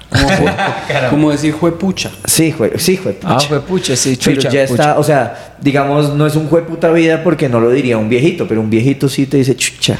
[1.10, 2.12] Como, decir juepucha.
[2.26, 3.48] Sí, jue, sí, jue Ah, pucha.
[3.48, 4.64] fue pucha, sí, Pero ya pucha.
[4.64, 8.08] está, o sea, digamos, no es un jue puta vida porque no lo diría un
[8.10, 9.98] viejito, pero un viejito sí te dice chucha.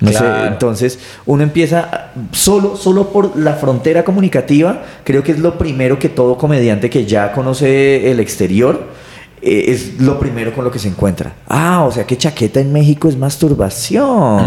[0.00, 0.46] No sé, Claro.
[0.46, 6.08] entonces uno empieza solo, solo por la frontera comunicativa, creo que es lo primero que
[6.08, 8.88] todo comediante que ya conoce el exterior,
[9.42, 11.32] eh, es lo primero con lo que se encuentra.
[11.48, 14.44] Ah, o sea que chaqueta en México es masturbación.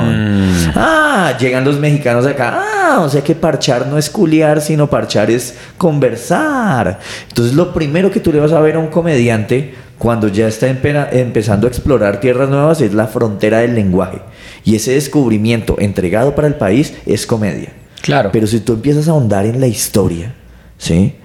[0.75, 2.61] Ah, llegan los mexicanos acá.
[2.61, 6.99] Ah, o sea que parchar no es culiar, sino parchar es conversar.
[7.27, 10.67] Entonces lo primero que tú le vas a ver a un comediante cuando ya está
[10.67, 14.19] empezando a explorar tierras nuevas es la frontera del lenguaje.
[14.63, 17.69] Y ese descubrimiento entregado para el país es comedia.
[18.01, 18.29] Claro.
[18.31, 20.35] Pero si tú empiezas a ahondar en la historia,
[20.77, 21.15] ¿sí?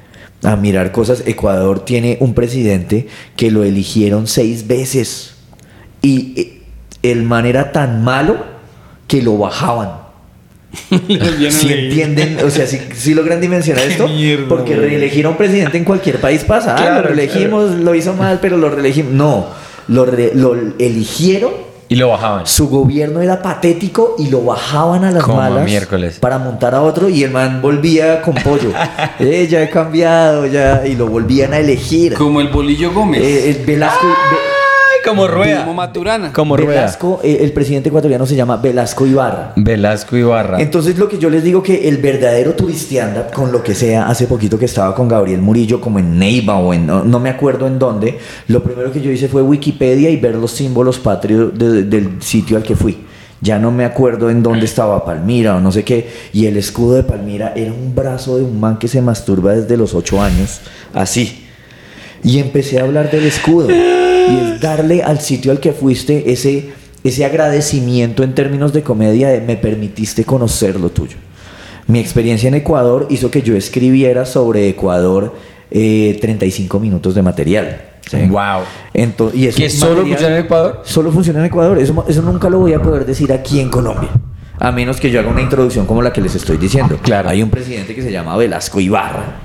[0.43, 5.35] A mirar cosas, Ecuador tiene un presidente que lo eligieron seis veces.
[6.01, 6.63] Y eh,
[7.03, 8.37] el man era tan malo
[9.09, 9.91] que lo bajaban.
[11.51, 15.85] Si entienden, o sea, si, logran dimensionar esto, mierda, porque reelegir a un presidente en
[15.85, 16.77] cualquier país pasa.
[16.77, 19.13] Ah, lo reelegimos, lo hizo mal, pero lo reelegimos.
[19.13, 19.47] No,
[19.89, 21.53] lo, re- lo eligieron
[21.91, 22.47] Y lo bajaban.
[22.47, 26.19] su gobierno era patético y lo bajaban a las Como malas miércoles.
[26.21, 28.71] para montar a otro y el man volvía con pollo.
[29.19, 30.87] eh, ya he cambiado, ya.
[30.87, 32.15] Y lo volvían a elegir.
[32.15, 33.23] Como el bolillo Gómez.
[33.23, 34.07] Eh, el Velasco.
[35.05, 35.61] Como rueda.
[35.61, 36.33] Como Maturana.
[36.33, 36.81] Como rueda.
[36.81, 39.53] Velasco, eh, el presidente ecuatoriano se llama Velasco Ibarra.
[39.57, 40.61] Velasco Ibarra.
[40.61, 44.27] Entonces lo que yo les digo que el verdadero turistianda, con lo que sea, hace
[44.27, 47.67] poquito que estaba con Gabriel Murillo como en Neiva o en no, no me acuerdo
[47.67, 48.19] en dónde,
[48.49, 52.57] lo primero que yo hice fue Wikipedia y ver los símbolos patrios de- del sitio
[52.57, 52.99] al que fui.
[53.41, 56.09] Ya no me acuerdo en dónde estaba Palmira o no sé qué.
[56.33, 59.77] Y el escudo de Palmira era un brazo de un man que se masturba desde
[59.77, 60.61] los ocho años.
[60.93, 61.45] Así.
[62.25, 63.69] Y empecé a hablar del escudo.
[64.31, 66.71] Y es darle al sitio al que fuiste ese,
[67.05, 71.17] ese agradecimiento en términos de comedia de me permitiste conocer lo tuyo.
[71.87, 75.35] Mi experiencia en Ecuador hizo que yo escribiera sobre Ecuador
[75.71, 77.81] eh, 35 minutos de material.
[78.11, 78.19] ¿sí?
[78.29, 78.61] Wow.
[78.95, 80.81] Ento- y eso ¿Que solo funciona en Ecuador?
[80.85, 81.79] Solo funciona en Ecuador.
[81.79, 84.11] Eso, eso nunca lo voy a poder decir aquí en Colombia.
[84.61, 86.99] A menos que yo haga una introducción como la que les estoy diciendo.
[87.01, 87.29] Claro.
[87.31, 89.37] Hay un presidente que se llama Velasco Ibarra,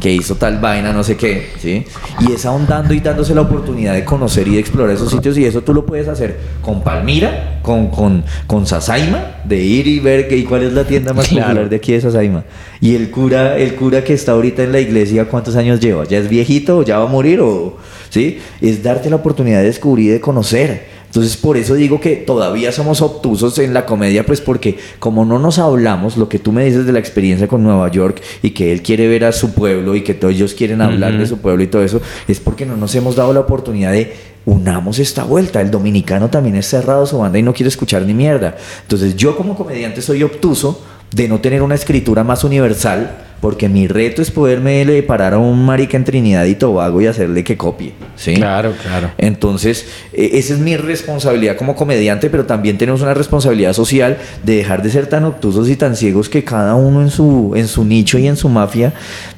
[0.00, 1.84] que hizo tal vaina, no sé qué, ¿sí?
[2.20, 5.36] Y es ahondando y dándose la oportunidad de conocer y de explorar esos sitios.
[5.38, 10.00] Y eso tú lo puedes hacer con Palmira, con, con, con Sasaima, de ir y
[10.00, 11.48] ver que, y cuál es la tienda más Claro.
[11.48, 12.44] popular de aquí de Sasaima.
[12.80, 16.04] Y el cura, el cura que está ahorita en la iglesia, ¿cuántos años lleva?
[16.04, 17.40] ¿Ya es viejito o ya va a morir?
[17.40, 17.76] O,
[18.08, 18.38] ¿sí?
[18.62, 20.99] Es darte la oportunidad de descubrir y de conocer.
[21.10, 25.40] Entonces, por eso digo que todavía somos obtusos en la comedia, pues porque como no
[25.40, 28.70] nos hablamos, lo que tú me dices de la experiencia con Nueva York y que
[28.70, 31.64] él quiere ver a su pueblo y que todos ellos quieren hablar de su pueblo
[31.64, 35.60] y todo eso, es porque no nos hemos dado la oportunidad de unamos esta vuelta.
[35.60, 38.56] El dominicano también es cerrado su banda y no quiere escuchar ni mierda.
[38.82, 40.80] Entonces, yo como comediante soy obtuso
[41.12, 45.64] de no tener una escritura más universal, porque mi reto es poderme parar a un
[45.64, 47.94] marica en Trinidad y Tobago y hacerle que copie.
[48.16, 48.34] ¿sí?
[48.34, 49.10] Claro, claro.
[49.16, 54.56] Entonces, eh, esa es mi responsabilidad como comediante, pero también tenemos una responsabilidad social de
[54.56, 57.84] dejar de ser tan obtusos y tan ciegos que cada uno en su, en su
[57.84, 58.92] nicho y en su mafia,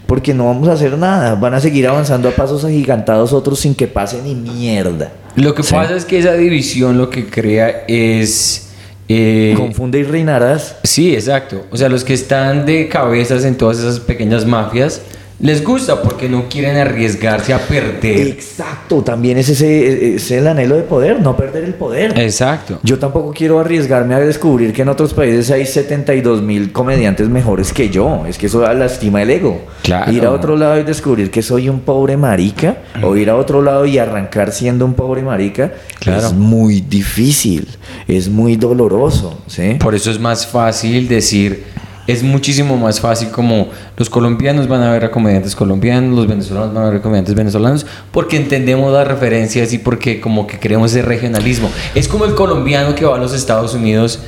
[0.06, 1.36] porque no vamos a hacer nada.
[1.36, 5.12] Van a seguir avanzando a pasos agigantados otros sin que pase ni mierda.
[5.36, 5.72] Lo que Sí.
[5.74, 8.68] pasa es que esa división lo que crea es...
[9.14, 10.76] eh, Confunde y reinarás.
[10.82, 11.66] Sí, exacto.
[11.70, 15.02] O sea, los que están de cabezas en todas esas pequeñas mafias
[15.42, 18.28] les gusta porque no quieren arriesgarse a perder.
[18.28, 22.18] Exacto, también es ese es el anhelo de poder, no perder el poder.
[22.18, 22.78] Exacto.
[22.84, 27.72] Yo tampoco quiero arriesgarme a descubrir que en otros países hay 72 mil comediantes mejores
[27.72, 28.24] que yo.
[28.26, 29.60] Es que eso lastima el ego.
[29.82, 30.12] Claro.
[30.12, 33.62] Ir a otro lado y descubrir que soy un pobre marica, o ir a otro
[33.62, 36.26] lado y arrancar siendo un pobre marica, Claro.
[36.28, 37.68] es muy difícil,
[38.06, 39.42] es muy doloroso.
[39.48, 39.74] ¿sí?
[39.80, 41.64] Por eso es más fácil decir,
[42.12, 46.72] es muchísimo más fácil como los colombianos van a ver a comediantes colombianos, los venezolanos
[46.74, 50.92] van a ver a comediantes venezolanos, porque entendemos las referencias y porque como que queremos
[50.92, 51.70] ese regionalismo.
[51.94, 54.20] Es como el colombiano que va a los Estados Unidos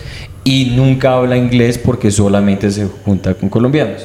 [0.43, 4.03] y nunca habla inglés porque solamente se junta con colombianos.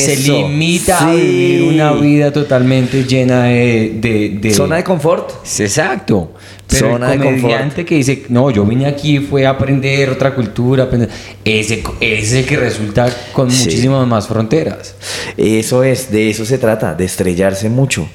[0.00, 0.16] Se
[0.48, 3.98] limita a vivir una vida totalmente llena de...
[4.00, 5.30] de, de- Zona de confort.
[5.60, 6.32] Exacto.
[6.68, 10.34] Pero Zona de el comediante que dice, no, yo vine aquí fue a aprender otra
[10.34, 11.08] cultura, aprender.
[11.44, 13.64] Ese, ese es el que resulta con Sí.
[13.64, 14.96] muchísimas más fronteras.
[15.36, 18.08] Eso es, de eso se trata, de estrellarse mucho.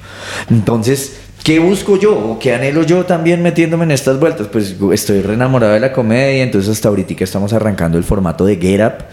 [0.50, 4.48] Entonces, ¿qué busco yo o qué anhelo yo también metiéndome en estas vueltas?
[4.48, 8.56] Pues estoy re enamorado de la comedia, entonces hasta ahorita estamos arrancando el formato de
[8.56, 9.04] Get Up,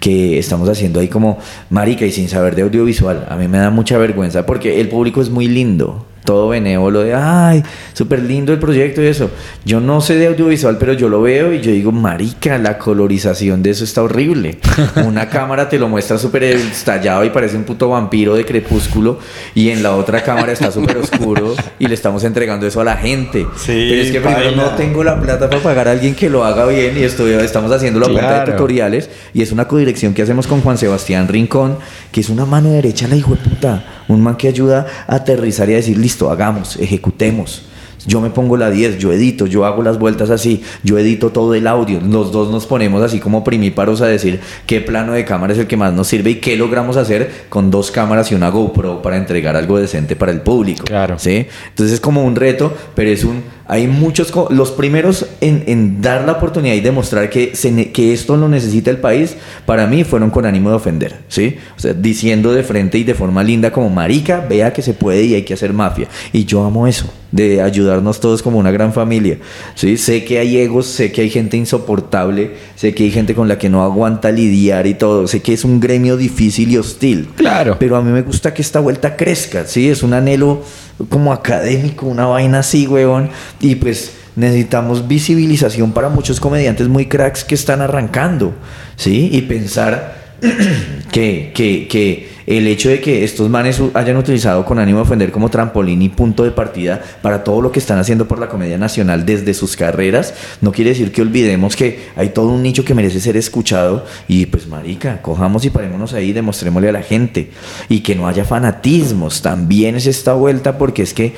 [0.00, 1.38] que estamos haciendo ahí como
[1.68, 3.26] marica y sin saber de audiovisual.
[3.28, 6.06] A mí me da mucha vergüenza porque el público es muy lindo.
[6.26, 7.62] Todo benévolo de, ay,
[7.94, 9.30] súper lindo el proyecto y eso.
[9.64, 13.62] Yo no sé de audiovisual, pero yo lo veo y yo digo, marica, la colorización
[13.62, 14.58] de eso está horrible.
[15.06, 19.18] Una cámara te lo muestra súper estallado y parece un puto vampiro de crepúsculo
[19.54, 22.96] y en la otra cámara está súper oscuro y le estamos entregando eso a la
[22.96, 23.46] gente.
[23.56, 24.62] Sí, pero es que primero baila.
[24.64, 27.70] no tengo la plata para pagar a alguien que lo haga bien y estoy, estamos
[27.72, 28.52] haciendo la cuenta de Claro.
[28.52, 31.78] tutoriales y es una codirección que hacemos con Juan Sebastián Rincón,
[32.10, 35.68] que es una mano derecha la hijo de puta, un man que ayuda a aterrizar
[35.70, 37.62] y a decir, listo, hagamos, ejecutemos.
[38.06, 41.54] Yo me pongo la 10, yo edito, yo hago las vueltas así, yo edito todo
[41.54, 42.00] el audio.
[42.00, 45.66] Los dos nos ponemos así como primíparos a decir qué plano de cámara es el
[45.66, 49.16] que más nos sirve y qué logramos hacer con dos cámaras y una GoPro para
[49.16, 50.84] entregar algo decente para el público.
[50.84, 51.18] Claro.
[51.18, 51.46] ¿sí?
[51.68, 53.55] Entonces es como un reto, pero es un...
[53.68, 54.32] Hay muchos...
[54.50, 58.90] Los primeros en, en dar la oportunidad y demostrar que, se que esto lo necesita
[58.90, 61.56] el país, para mí fueron con ánimo de ofender, ¿sí?
[61.76, 65.24] O sea, diciendo de frente y de forma linda como marica, vea que se puede
[65.24, 66.08] y hay que hacer mafia.
[66.32, 69.38] Y yo amo eso, de ayudarnos todos como una gran familia,
[69.74, 69.96] ¿sí?
[69.96, 73.58] Sé que hay egos, sé que hay gente insoportable, sé que hay gente con la
[73.58, 77.28] que no aguanta lidiar y todo, sé que es un gremio difícil y hostil.
[77.36, 77.76] Claro.
[77.78, 79.88] Pero a mí me gusta que esta vuelta crezca, ¿sí?
[79.88, 80.62] Es un anhelo
[81.08, 83.30] como académico, una vaina así, weón.
[83.60, 88.54] Y pues necesitamos visibilización para muchos comediantes muy cracks que están arrancando,
[88.96, 89.30] ¿sí?
[89.32, 90.36] Y pensar
[91.12, 95.32] que, que, que el hecho de que estos manes hayan utilizado con ánimo de ofender
[95.32, 98.78] como trampolín y punto de partida para todo lo que están haciendo por la comedia
[98.78, 102.94] nacional desde sus carreras, no quiere decir que olvidemos que hay todo un nicho que
[102.94, 107.50] merece ser escuchado y pues marica, cojamos y parémonos ahí y demostrémosle a la gente.
[107.88, 111.34] Y que no haya fanatismos, también es esta vuelta porque es que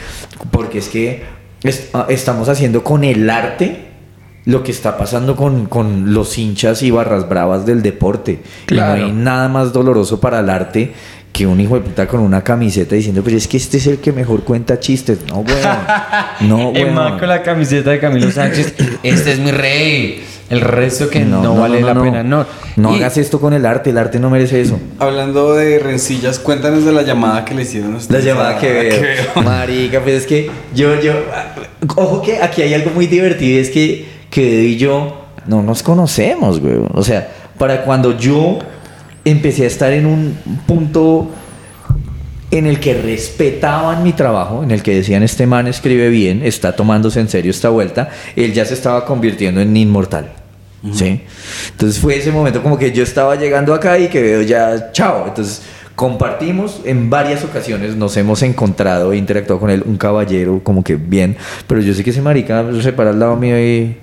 [0.50, 1.22] porque es que
[1.92, 3.87] ah, estamos haciendo con el arte
[4.48, 8.40] lo que está pasando con, con los hinchas y barras bravas del deporte.
[8.64, 8.96] Claro.
[8.96, 10.92] Y no hay nada más doloroso para el arte
[11.34, 13.98] que un hijo de puta con una camiseta diciendo, pero es que este es el
[13.98, 15.18] que mejor cuenta chistes.
[15.28, 15.58] No, weón.
[16.48, 17.18] No, weón.
[17.18, 20.24] con la camiseta de Camilo Sánchez, este es mi rey.
[20.48, 22.22] el resto que no, vale la pena.
[22.22, 22.46] No,
[22.76, 24.80] No Y- hagas esto con el arte, el arte no merece eso.
[24.98, 28.58] Hablando de rencillas, cuéntanos de la llamada que le hicieron a La ustedes llamada a
[28.58, 29.42] que veo.
[29.44, 31.12] Marica, pues es que yo, yo.
[31.96, 35.16] Ojo que aquí hay algo muy divertido: es que que y yo
[35.48, 36.76] no nos conocemos, güey.
[36.94, 37.28] O sea,
[37.58, 38.60] para cuando yo
[39.24, 41.28] empecé a estar en un punto
[42.52, 46.76] en el que respetaban mi trabajo, en el que decían este man escribe bien, está
[46.76, 50.30] tomándose en serio esta vuelta, él ya se estaba convirtiendo en inmortal.
[50.92, 51.22] ¿Sí?
[51.72, 55.24] Entonces fue ese momento como que yo estaba llegando acá y que veo ya, chao.
[55.26, 55.62] Entonces
[55.96, 60.94] compartimos en varias ocasiones, nos hemos encontrado e interactuado con él, un caballero como que
[60.94, 61.36] bien,
[61.66, 63.96] pero yo sé que ese marica se para al lado mío y...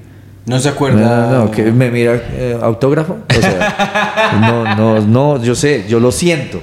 [0.45, 1.27] No se acuerda.
[1.31, 3.17] No, no, que me mira eh, autógrafo.
[3.29, 6.61] O sea, no, no, no, yo sé, yo lo siento.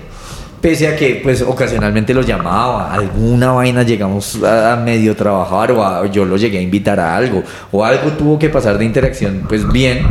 [0.61, 5.85] Pese a que, pues, ocasionalmente lo llamaba, alguna vaina llegamos a, a medio trabajar o
[5.85, 9.43] a- yo lo llegué a invitar a algo o algo tuvo que pasar de interacción,
[9.49, 10.07] pues bien,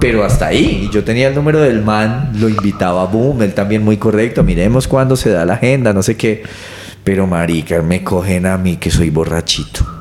[0.00, 0.84] pero hasta ahí.
[0.88, 4.88] Y yo tenía el número del man, lo invitaba, boom, él también muy correcto, miremos
[4.88, 6.42] cuándo se da la agenda, no sé qué.
[7.04, 9.97] Pero marica, me cogen a mí que soy borrachito.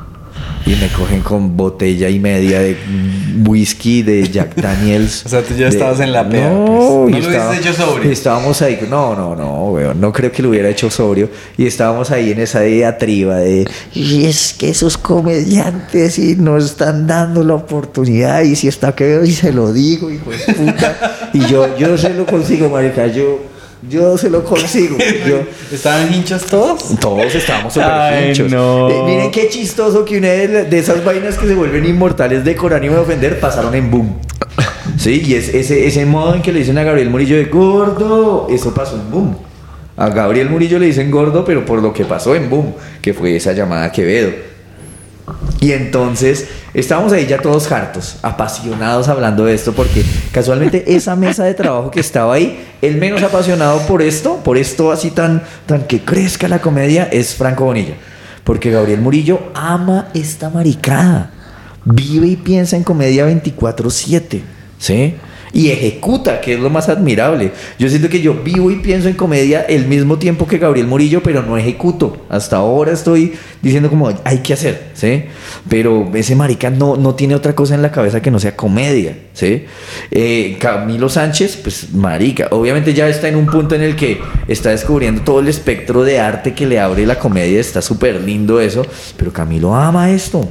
[0.68, 2.76] Y me cogen con botella y media de
[3.45, 5.26] whisky de Jack Daniels.
[5.26, 7.15] O sea, tú ya De- estabas en la peda, No, pues.
[7.15, 8.11] y No lo hubieses hecho sobrio.
[8.11, 11.30] Estábamos ahí, no, no, no, weón, no creo que lo hubiera hecho sobrio.
[11.57, 17.07] Y estábamos ahí en esa diatriba de, y es que esos comediantes y nos están
[17.07, 21.30] dando la oportunidad, y si está que veo y se lo digo, hijo de puta.
[21.34, 23.39] Y yo, yo se lo consigo, marica, yo,
[23.89, 24.97] yo se lo consigo.
[25.28, 26.84] Yo, ¿Estaban hinchos todos?
[26.99, 28.51] todos estábamos súper hinchos.
[28.51, 28.89] no.
[28.89, 32.55] Eh, miren qué chistoso que una de, de esas vainas que se vuelven inmortales de
[32.55, 34.19] Corán y de ofender pasaron en boom.
[34.97, 38.47] Sí, y es, ese, ese modo en que le dicen a Gabriel Murillo de gordo,
[38.49, 39.38] eso pasó en boom.
[39.95, 43.36] A Gabriel Murillo le dicen gordo, pero por lo que pasó en boom, que fue
[43.36, 44.30] esa llamada a Quevedo.
[45.60, 51.43] Y entonces estábamos ahí ya todos hartos, apasionados hablando de esto, porque casualmente esa mesa
[51.45, 55.84] de trabajo que estaba ahí, el menos apasionado por esto, por esto así tan, tan
[55.84, 57.95] que crezca la comedia, es Franco Bonilla.
[58.43, 61.32] Porque Gabriel Murillo ama esta maricada.
[61.84, 64.41] Vive y piensa en comedia 24-7.
[64.80, 65.16] ¿Sí?
[65.54, 67.52] Y ejecuta, que es lo más admirable.
[67.80, 71.24] Yo siento que yo vivo y pienso en comedia el mismo tiempo que Gabriel Murillo,
[71.24, 72.26] pero no ejecuto.
[72.30, 75.24] Hasta ahora estoy diciendo como hay que hacer, ¿sí?
[75.70, 79.18] Pero ese marica no, no tiene otra cosa en la cabeza que no sea comedia,
[79.34, 79.66] ¿sí?
[80.12, 84.70] Eh, Camilo Sánchez, pues marica, obviamente ya está en un punto en el que está
[84.72, 88.86] descubriendo todo el espectro de arte que le abre la comedia, está súper lindo eso,
[89.18, 90.48] pero Camilo ama esto.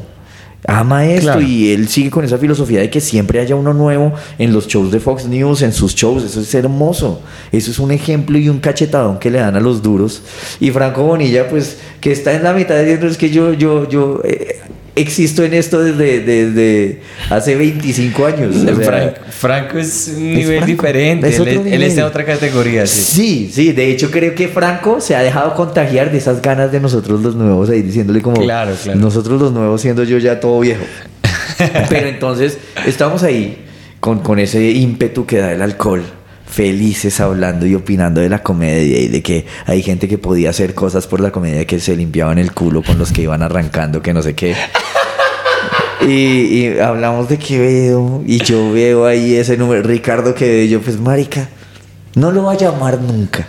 [0.67, 1.43] Ama esto Claro.
[1.43, 4.91] y él sigue con esa filosofía de que siempre haya uno nuevo en los shows
[4.91, 6.25] de Fox News, en sus shows.
[6.25, 7.21] Eso es hermoso.
[7.53, 10.23] Eso es un ejemplo y un cachetadón que le dan a los duros.
[10.59, 14.21] Y Franco Bonilla, pues, que está en la mitad diciendo es que yo, yo, yo
[14.25, 14.61] eh,
[14.97, 18.57] existo en esto desde, desde hace 25 años.
[18.57, 21.29] O sea, Frank- Franco es un nivel Franco, diferente.
[21.29, 22.87] es Él, está en otra categoría.
[22.87, 23.03] Sí.
[23.03, 26.81] Sí, sí, de hecho creo que Franco se ha dejado contagiar de esas ganas de
[26.81, 28.99] nosotros los nuevos ahí diciéndole como Claro, claro.
[28.99, 30.83] nosotros los nuevos siendo yo ya todo viejo.
[31.89, 33.59] Pero entonces estamos ahí
[34.01, 36.03] con, con ese ímpetu que da el alcohol,
[36.57, 40.73] felices hablando y opinando de la comedia y de que hay gente que podía hacer
[40.73, 44.15] cosas por la comedia que se limpiaban el culo con los que iban arrancando, que
[44.15, 44.57] no sé qué.
[46.09, 50.99] Y, hablamos de Quevedo y yo veo ahí ese número, Ricardo Quevedo, y yo pues
[50.99, 51.49] marica,
[52.15, 53.47] no lo va a llamar nunca.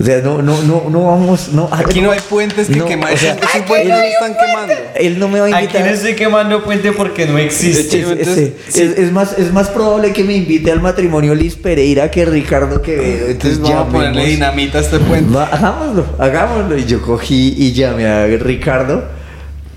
[0.00, 1.68] O sea, no, no, no, no vamos, no.
[1.70, 3.12] Aquí no hay puentes que No, quemar.
[3.12, 4.72] o sea, Esos puentes no están quemando.
[4.94, 5.84] Él no me va a Aquí invitar.
[5.86, 8.00] no estoy quemando puente porque no existe.
[8.00, 8.82] Es, Entonces, es- sí.
[8.82, 12.80] es- es más, es más probable que me invite al matrimonio Liz Pereira que Ricardo
[12.80, 13.26] Quevedo.
[13.28, 15.34] Entonces Entonces, vamos a ponerle dinamita a este puente.
[15.36, 16.78] Va, hagámoslo, hagámoslo.
[16.78, 19.19] Y yo cogí y llamé a Ricardo.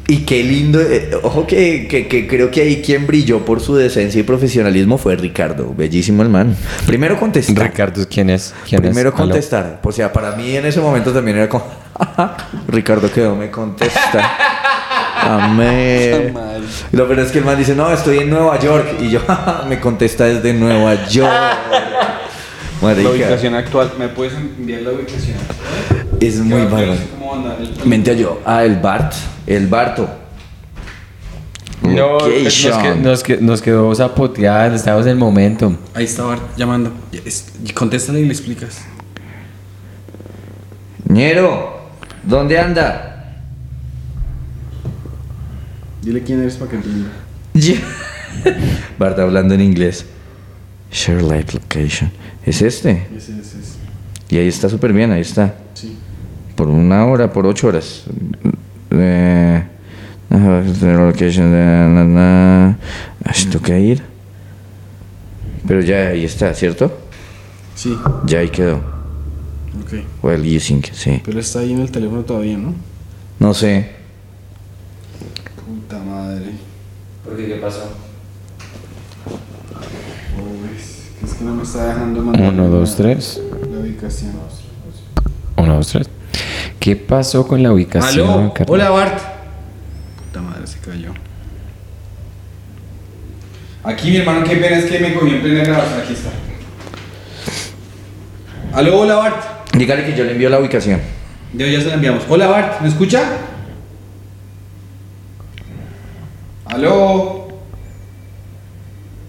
[0.08, 0.82] Y qué lindo.
[0.82, 4.98] eh, ojo que, que- que creo que ahí quien brilló por su decencia y profesionalismo
[4.98, 5.74] fue Ricardo.
[5.76, 6.56] Bellísimo el man.
[6.86, 7.68] Primero contestar.
[7.72, 8.54] Ricardo, ¿quién es?
[8.68, 9.16] ¿Quién Primero es?
[9.16, 9.24] Aló.
[9.26, 9.80] contestar.
[9.82, 11.66] O sea, para mí en ese momento también era como.
[12.68, 14.38] Ricardo quedó, me contesta.
[15.22, 16.34] Amén.
[16.92, 18.96] Y lo peor es que el man dice, no, estoy en Nueva York.
[19.00, 19.22] Y yo,
[19.70, 21.32] me contesta desde Nueva York.
[21.32, 23.94] La Marica, ubicación actual.
[23.98, 25.38] ¿Me puedes enviar la ubicación?
[26.20, 26.68] es muy sé
[27.42, 28.42] cómo Mente yo.
[28.46, 29.14] Ah, el Bart.
[29.48, 30.10] El Barto.
[31.82, 35.78] No, nos, que- nos, que- nos quedó zapoteada, estábamos en el momento.
[35.94, 36.92] Ahí está Bart llamando.
[37.74, 38.80] Contéstale y le explicas.
[41.10, 41.90] Ñero,
[42.24, 43.10] ¿dónde anda?
[46.02, 47.10] Dile quién eres para que entienda.
[48.98, 50.06] Bart hablando en inglés.
[50.92, 52.12] Share live location.
[52.46, 53.08] ¿Es este?
[53.16, 53.74] Ese, ese, ese.
[54.30, 55.56] Y ahí está súper bien, ahí está.
[56.56, 58.04] Por una hora, por ocho horas.
[58.92, 59.64] Eh,
[63.52, 64.02] toca ir.
[65.68, 66.92] Pero ya ahí está, ¿cierto?
[67.76, 68.76] Sí, Ya ahí quedó.
[69.84, 69.94] ok.
[70.24, 71.22] Well using, sí.
[71.26, 72.74] Pero está ahí en el teléfono todavía, ¿no?
[73.40, 73.90] No sé.
[75.66, 76.52] Puta madre.
[77.24, 77.48] ¿Por qué?
[77.48, 77.84] ¿Qué pasó?
[80.38, 80.70] Uy,
[81.24, 82.54] es que no me está dejando mandar.
[82.54, 83.42] Uno, dos, la- tres.
[83.72, 84.34] La ubicación.
[85.58, 86.10] Uno, dos, tres.
[86.84, 88.30] ¿Qué pasó con la ubicación?
[88.30, 89.18] Aló, hola Bart.
[90.18, 91.14] Puta madre, se cayó.
[93.86, 96.02] Aquí mi hermano, qué pena es que me cogió en plena grabación.
[96.02, 96.30] Aquí está.
[98.74, 99.72] Aló, hola Bart.
[99.72, 101.00] Dígale que yo le envío la ubicación.
[101.54, 102.26] Ya, ya se la enviamos.
[102.28, 103.30] Hola Bart, ¿me escucha?
[106.66, 107.48] Aló.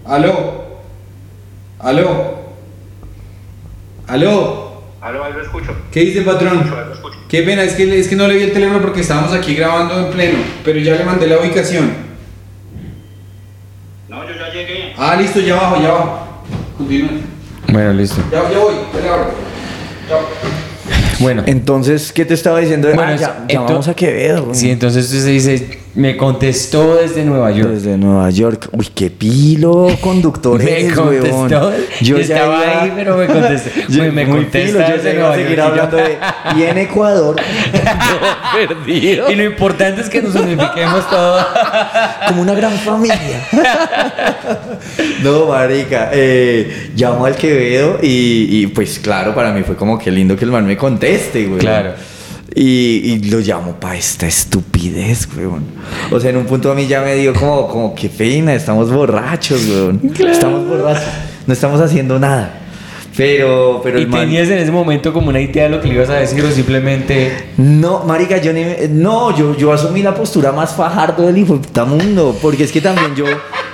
[0.03, 0.81] Aló.
[1.79, 2.35] Aló.
[4.07, 4.64] Aló.
[5.05, 5.71] Aló, ahí lo escucho.
[5.91, 6.61] ¿Qué dice patrón?
[6.61, 7.19] Ahí lo escucho.
[7.29, 9.99] Qué pena, es que, es que no le vi el teléfono porque estábamos aquí grabando
[10.07, 10.39] en pleno.
[10.63, 11.91] Pero ya le mandé la ubicación.
[14.09, 14.93] No, yo ya llegué.
[14.97, 16.43] Ah, listo, ya abajo, ya abajo.
[16.75, 17.21] Continúen.
[17.67, 18.19] Bueno, listo.
[18.31, 19.31] Ya, ya voy, ya le abro.
[20.09, 20.19] Chao.
[21.19, 21.43] Bueno.
[21.45, 22.87] Entonces, ¿qué te estaba diciendo?
[22.87, 24.45] Bueno, ah, ya, llamamos a Quevedo.
[24.45, 24.55] güey.
[24.55, 27.69] Sí, entonces usted dice, me contestó desde Nueva York.
[27.69, 28.67] Desde Nueva York.
[28.73, 31.37] Uy, qué pilo conductor Me contestó.
[31.39, 31.73] weón.
[32.01, 33.69] Yo estaba ahí, pero me contestó.
[33.89, 36.17] Yo- Me- me muy contesta pilo, yo desde Nueva seguir York hablando de...
[36.57, 37.35] Y en Ecuador,
[38.53, 39.31] perdido.
[39.31, 41.45] Y lo importante es que nos unifiquemos todos.
[42.27, 43.41] Como una gran familia.
[45.23, 46.09] no, marica.
[46.13, 50.45] Eh, llamo al Quevedo y, y, pues claro, para mí fue como que lindo que
[50.45, 51.59] el man me conteste, güey.
[51.59, 51.91] Claro.
[52.57, 55.63] Y, y lo llamo para esta estupidez, weón.
[56.09, 58.89] O sea, en un punto a mí ya me dio como, como qué pena, estamos
[58.91, 59.99] borrachos, weón.
[60.17, 61.03] Estamos borrachos,
[61.45, 62.61] no estamos haciendo nada.
[63.17, 64.21] Pero, pero ¿Y man...
[64.21, 66.51] tenías en ese momento como una idea de lo que le ibas a decir o
[66.51, 67.49] simplemente...
[67.57, 71.53] No, marica, yo ni me- No, yo, yo asumí la postura más fajardo del hijo
[71.53, 72.37] de puta mundo.
[72.41, 73.23] Porque es que también yo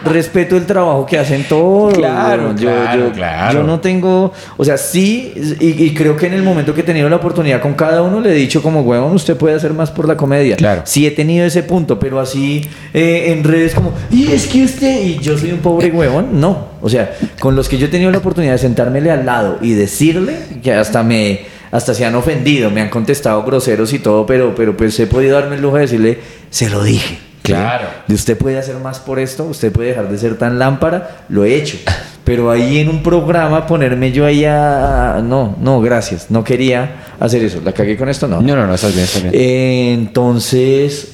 [0.05, 1.93] respeto el trabajo que hacen todos.
[1.93, 2.57] Claro, weón.
[2.57, 3.59] yo, claro, yo- claro.
[3.61, 4.33] Yo no tengo.
[4.57, 7.61] O sea, sí, y, y creo que en el momento que he tenido la oportunidad
[7.61, 10.55] con cada uno, le he dicho como, huevón, usted puede hacer más por la comedia.
[10.55, 10.81] Claro.
[10.85, 12.61] Sí he tenido ese punto, pero así
[12.93, 16.39] eh, en redes como, y es que usted, y yo soy un pobre huevón.
[16.39, 16.69] No.
[16.81, 19.73] O sea, con los que yo he tenido la oportunidad de sentármele al lado y
[19.73, 21.41] decirle que hasta me
[21.71, 25.39] hasta se han ofendido, me han contestado groseros y todo, pero, pero pues he podido
[25.39, 27.17] darme el lujo de decirle, se lo dije.
[27.41, 27.87] Claro.
[28.07, 31.43] De usted puede hacer más por esto, usted puede dejar de ser tan lámpara, lo
[31.43, 31.77] he hecho.
[32.23, 35.21] Pero ahí en un programa ponerme yo ahí a...
[35.23, 37.61] No, no, gracias, no quería hacer eso.
[37.65, 38.27] ¿La cagué con esto?
[38.27, 38.41] No.
[38.41, 39.33] No, no, no, estás bien, estás bien.
[39.35, 41.13] Eh, entonces,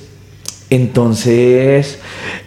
[0.70, 2.00] entonces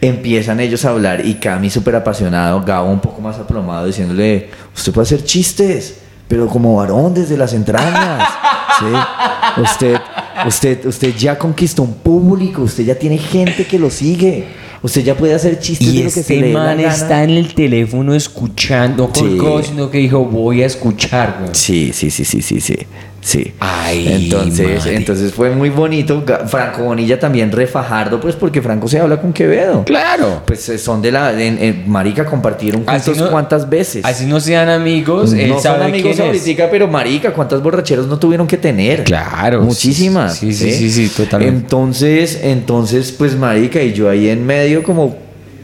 [0.03, 4.93] empiezan ellos a hablar y Cami súper apasionado, Gabo un poco más aplomado diciéndole, usted
[4.93, 8.29] puede hacer chistes, pero como varón desde las entrañas.
[8.79, 9.61] ¿sí?
[9.63, 10.00] Usted,
[10.47, 14.45] usted, usted ya conquistó un público, usted ya tiene gente que lo sigue.
[14.83, 17.31] Usted ya puede hacer chistes Y de lo que se este le man está en
[17.31, 19.21] el teléfono escuchando, no Sí.
[19.37, 21.51] colgó, sino que dijo, voy a escuchar, güey.
[21.55, 22.77] Sí, sí, sí, sí, sí, sí.
[23.23, 23.53] Sí.
[23.61, 24.97] Ay, entonces, madre.
[24.97, 26.25] entonces fue muy bonito.
[26.47, 29.85] Franco Bonilla también refajardo, pues porque Franco se habla con Quevedo.
[29.85, 30.43] Claro.
[30.47, 31.31] Pues eh, son de la.
[31.41, 34.05] En, en Marica compartieron juntos no- cuántas veces.
[34.07, 38.47] Así no sean amigos, él no son amigos ahorita, pero Marica, cuántas borracheras no tuvieron
[38.47, 39.05] que tener.
[39.05, 40.37] Claro, Muchísimas.
[40.39, 41.59] sí, sí, sí, sí, totalmente.
[41.59, 45.17] Entonces, entonces, pues Marica, y yo ahí en medio, como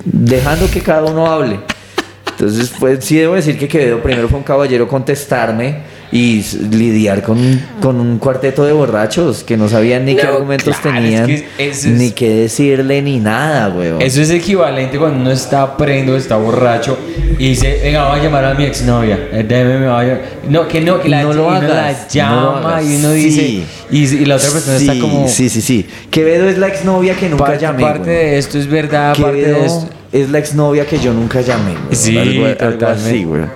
[0.05, 1.59] dejando que cada uno hable.
[2.33, 7.61] Entonces, pues sí debo decir que Quevedo primero fue un caballero contestarme y lidiar con,
[7.81, 11.35] con un cuarteto de borrachos que no sabían ni qué argumentos claro, es tenían, que
[11.59, 14.01] eso es- ni qué decirle, ni nada, weón.
[14.01, 16.97] Eso es equivalente cuando uno está prendo, está borracho
[17.39, 19.19] y dice, venga, voy a llamar a mi exnovia.
[19.33, 20.21] Eh, déjeme, me vaya.
[20.49, 23.25] No, que no, que la, No lo hagas, la no llama lo y uno Sí.
[23.25, 25.87] dice, y, y la otra persona sí, está como, Sí, sí, sí.
[26.11, 27.83] Quevedo es la exnovia que nunca parte, llamé.
[27.83, 28.09] parte weón.
[28.17, 29.89] de esto es verdad, parte Quevedo de esto.
[30.13, 31.73] es la exnovia que yo nunca llamé.
[31.73, 31.87] weón.
[31.97, 33.51] Sí, algo, algo así, weón.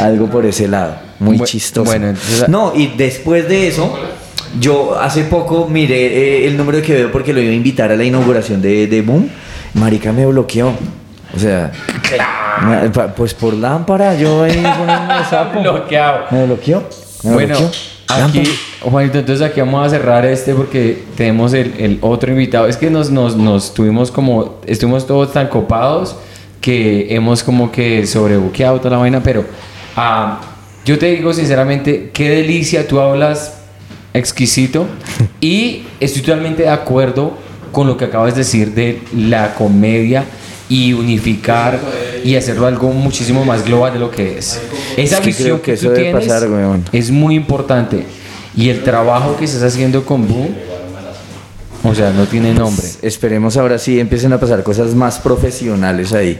[0.00, 1.05] Algo por ese lado.
[1.18, 1.84] Muy Bu- chistoso.
[1.90, 3.96] bueno, entonces- no, y después de eso,
[4.60, 7.96] yo hace poco miré eh, el número de Quevedo porque lo iba a invitar a
[7.96, 9.28] la inauguración de, de Boom.
[9.74, 10.72] Marica me bloqueó.
[11.34, 11.70] O sea,
[12.92, 15.60] pa- pues por lámpara, yo ahí poniéndome sapo.
[15.62, 16.24] Bloqueado.
[16.30, 16.82] Me bloqueó.
[17.24, 17.70] me Bueno, bloqueó.
[18.08, 18.42] aquí.
[18.82, 22.68] Juanito, entonces aquí vamos a cerrar este porque tenemos el, el otro invitado.
[22.68, 26.16] Es que nos, nos, nos tuvimos como, estuvimos todos tan copados
[26.60, 29.44] que hemos como que sobrebuqueado toda la vaina, pero
[29.96, 30.40] ah,
[30.86, 33.54] yo te digo sinceramente, qué delicia, tú hablas
[34.14, 34.86] exquisito
[35.40, 37.36] y estoy totalmente de acuerdo
[37.72, 40.24] con lo que acabas de decir de la comedia
[40.68, 41.80] y unificar
[42.24, 44.60] y hacerlo algo muchísimo más global de lo que es.
[44.96, 46.48] Esa Es que visión que que, tú tienes pasar,
[46.92, 48.04] es muy importante
[48.56, 50.54] y el trabajo que estás haciendo con Boom
[51.84, 52.84] O sea, no tiene nombre.
[53.02, 56.38] Esperemos ahora sí empiecen a pasar cosas más profesionales ahí.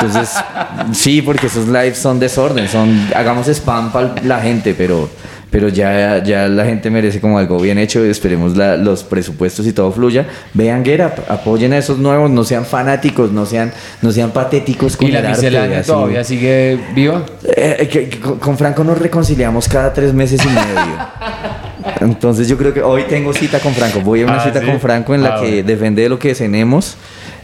[0.00, 0.30] Entonces,
[0.92, 5.08] sí, porque esos lives son desorden, son hagamos spam para la gente, pero
[5.50, 8.04] pero ya, ya la gente merece como algo bien hecho.
[8.04, 10.26] Esperemos la- los presupuestos y todo fluya.
[10.52, 13.72] Vean Get Up, apoyen a esos nuevos, no sean fanáticos, no sean,
[14.02, 15.92] no sean patéticos con ¿Y la el arte, miscelánea así.
[15.92, 17.22] todavía sigue viva?
[17.56, 20.98] Eh, que- que con- con Franco nos reconciliamos cada tres meses y medio.
[22.00, 24.00] Entonces yo creo que hoy tengo cita con Franco.
[24.00, 24.66] Voy a una Ah, cita ¿sí?
[24.66, 25.66] con Franco en la Ah, que bueno.
[25.66, 26.96] depende de lo que cenemos.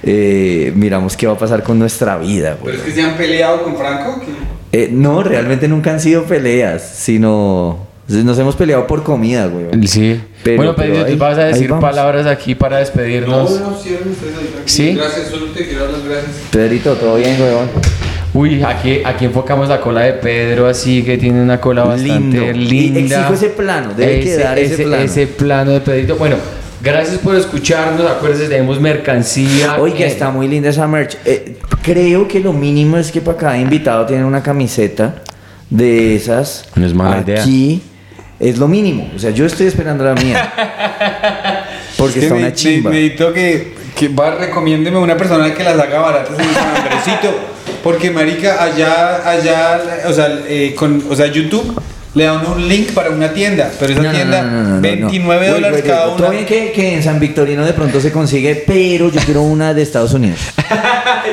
[0.02, 2.56] eh, miramos qué va a pasar con nuestra vida.
[2.60, 2.74] güey.
[2.74, 4.18] Pero es que se han peleado con Franco.
[4.72, 9.66] Eh, no, realmente nunca han sido peleas, sino nos hemos peleado por comida, güey.
[9.86, 10.18] Sí.
[10.42, 13.60] Pero- bueno, pero Pedro, ahí- ¿tú vas a decir palabras aquí para despedirnos?
[13.60, 14.62] no, cierren ustedes ahí, tranquilos.
[14.72, 14.94] ¿Sí?
[14.94, 16.30] Gracias, solo te quiero dar las gracias.
[16.50, 17.68] Pedrito, ¿todo bien, weón?
[18.32, 22.60] Uy, aquí, aquí enfocamos la cola de Pedro, así que tiene una cola bastante Lindo.
[22.60, 23.00] Y linda.
[23.16, 25.02] exijo ese plano, debe quedar ese plano.
[25.02, 26.14] ese plano de Pedrito.
[26.16, 26.36] Bueno,
[26.80, 28.08] gracias por escucharnos.
[28.08, 29.76] Acuérdense, tenemos mercancía.
[29.80, 31.16] Oiga, eh, está muy linda esa merch.
[31.24, 35.16] Eh, creo que lo mínimo es que para cada invitado tienen una camiseta
[35.68, 36.66] de esas.
[36.76, 37.42] No es mala idea.
[37.42, 37.82] Aquí
[38.38, 39.10] es lo mínimo.
[39.16, 40.52] O sea, yo estoy esperando la mía.
[41.98, 42.90] Porque Es que está me- una me- chimba.
[42.92, 47.49] Necesito que, que va, recomiéndeme una persona que las haga baratas en San Andresito.
[47.82, 51.80] Porque, marica, allá, allá, o sea, eh, con, o sea, YouTube
[52.14, 53.70] le da uno un link para una tienda.
[53.78, 55.52] Pero esa No, tienda, no, no, no, no, 29 no.
[55.54, 56.28] dólares Wait, wait, cada una.
[56.30, 59.82] Bien que, que en San Victorino de pronto se consigue, pero yo quiero una de
[59.82, 60.38] Estados Unidos.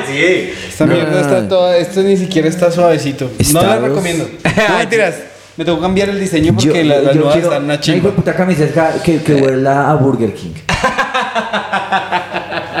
[0.06, 0.52] Sí.
[0.68, 3.30] Esta mierda está toda, esto ni siquiera está suavecito.
[3.52, 4.28] No la recomiendo.
[4.68, 5.14] No mentiras.
[5.56, 7.80] Me tengo que cambiar el diseño porque la, las yo nuevas quiero están una una
[7.80, 8.10] chimba.
[8.12, 10.52] puta camiseta que, que huela a Burger King.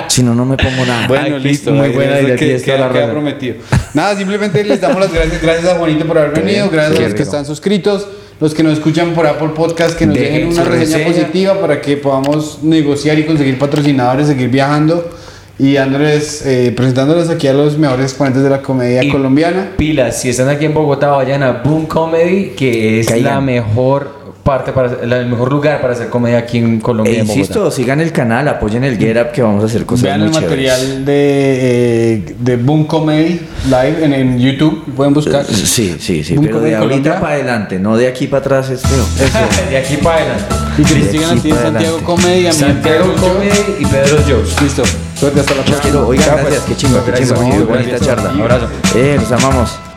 [0.08, 1.06] si no, no me pongo nada.
[1.06, 1.70] Bueno, Aquí, listo.
[1.72, 3.56] muy buena idea, que- queda- la queda prometido.
[3.94, 5.40] Nada, simplemente les damos las gracias.
[5.42, 6.68] Gracias a Juanito por haber venido.
[6.70, 8.06] Gracias a los que están suscritos.
[8.40, 11.06] Los que nos escuchan por Apple Podcast, que nos Dejen dejen una reseña, reseña.
[11.06, 15.10] positiva para que podamos negociar y conseguir patrocinadores, seguir viajando.
[15.58, 19.70] Y Andrés, eh, presentándoles aquí a los mejores exponentes de la comedia Y- colombiana.
[19.76, 23.34] Pilas, si están aquí en Bogotá, vayan a Boom Comedy, que es Caigan.
[23.34, 24.17] la mejor
[24.48, 27.12] parte para la- el mejor lugar para hacer comedia aquí en Colombia.
[27.12, 30.04] E en insisto, sigan el canal, apoyen el Get Up que vamos a hacer cosas
[30.04, 30.72] Vean muy el chéveres.
[30.72, 34.84] material de, eh, de Boom Comedy Live en, en YouTube.
[34.96, 35.44] Pueden buscar.
[35.44, 37.20] Sí, sí, sí, Boom pero de ahorita Colombia.
[37.20, 39.04] para adelante, no de aquí para atrás es feo.
[39.70, 40.44] de aquí para adelante.
[40.78, 42.04] Y que les sigan aquí a ti Santiago adelante.
[42.04, 42.46] Comedy.
[42.46, 43.14] a mí Santiago.
[43.20, 44.62] Comedy y Pedro Jokes.
[44.62, 44.82] Listo.
[45.14, 45.80] Suerte hasta la próxima.
[45.82, 46.40] quiero, oigan, pues.
[46.42, 48.30] gracias, qué chimba, qué Juanito, bonita charla.
[48.30, 48.68] Abrazo.
[48.94, 49.87] Eh, los amamos.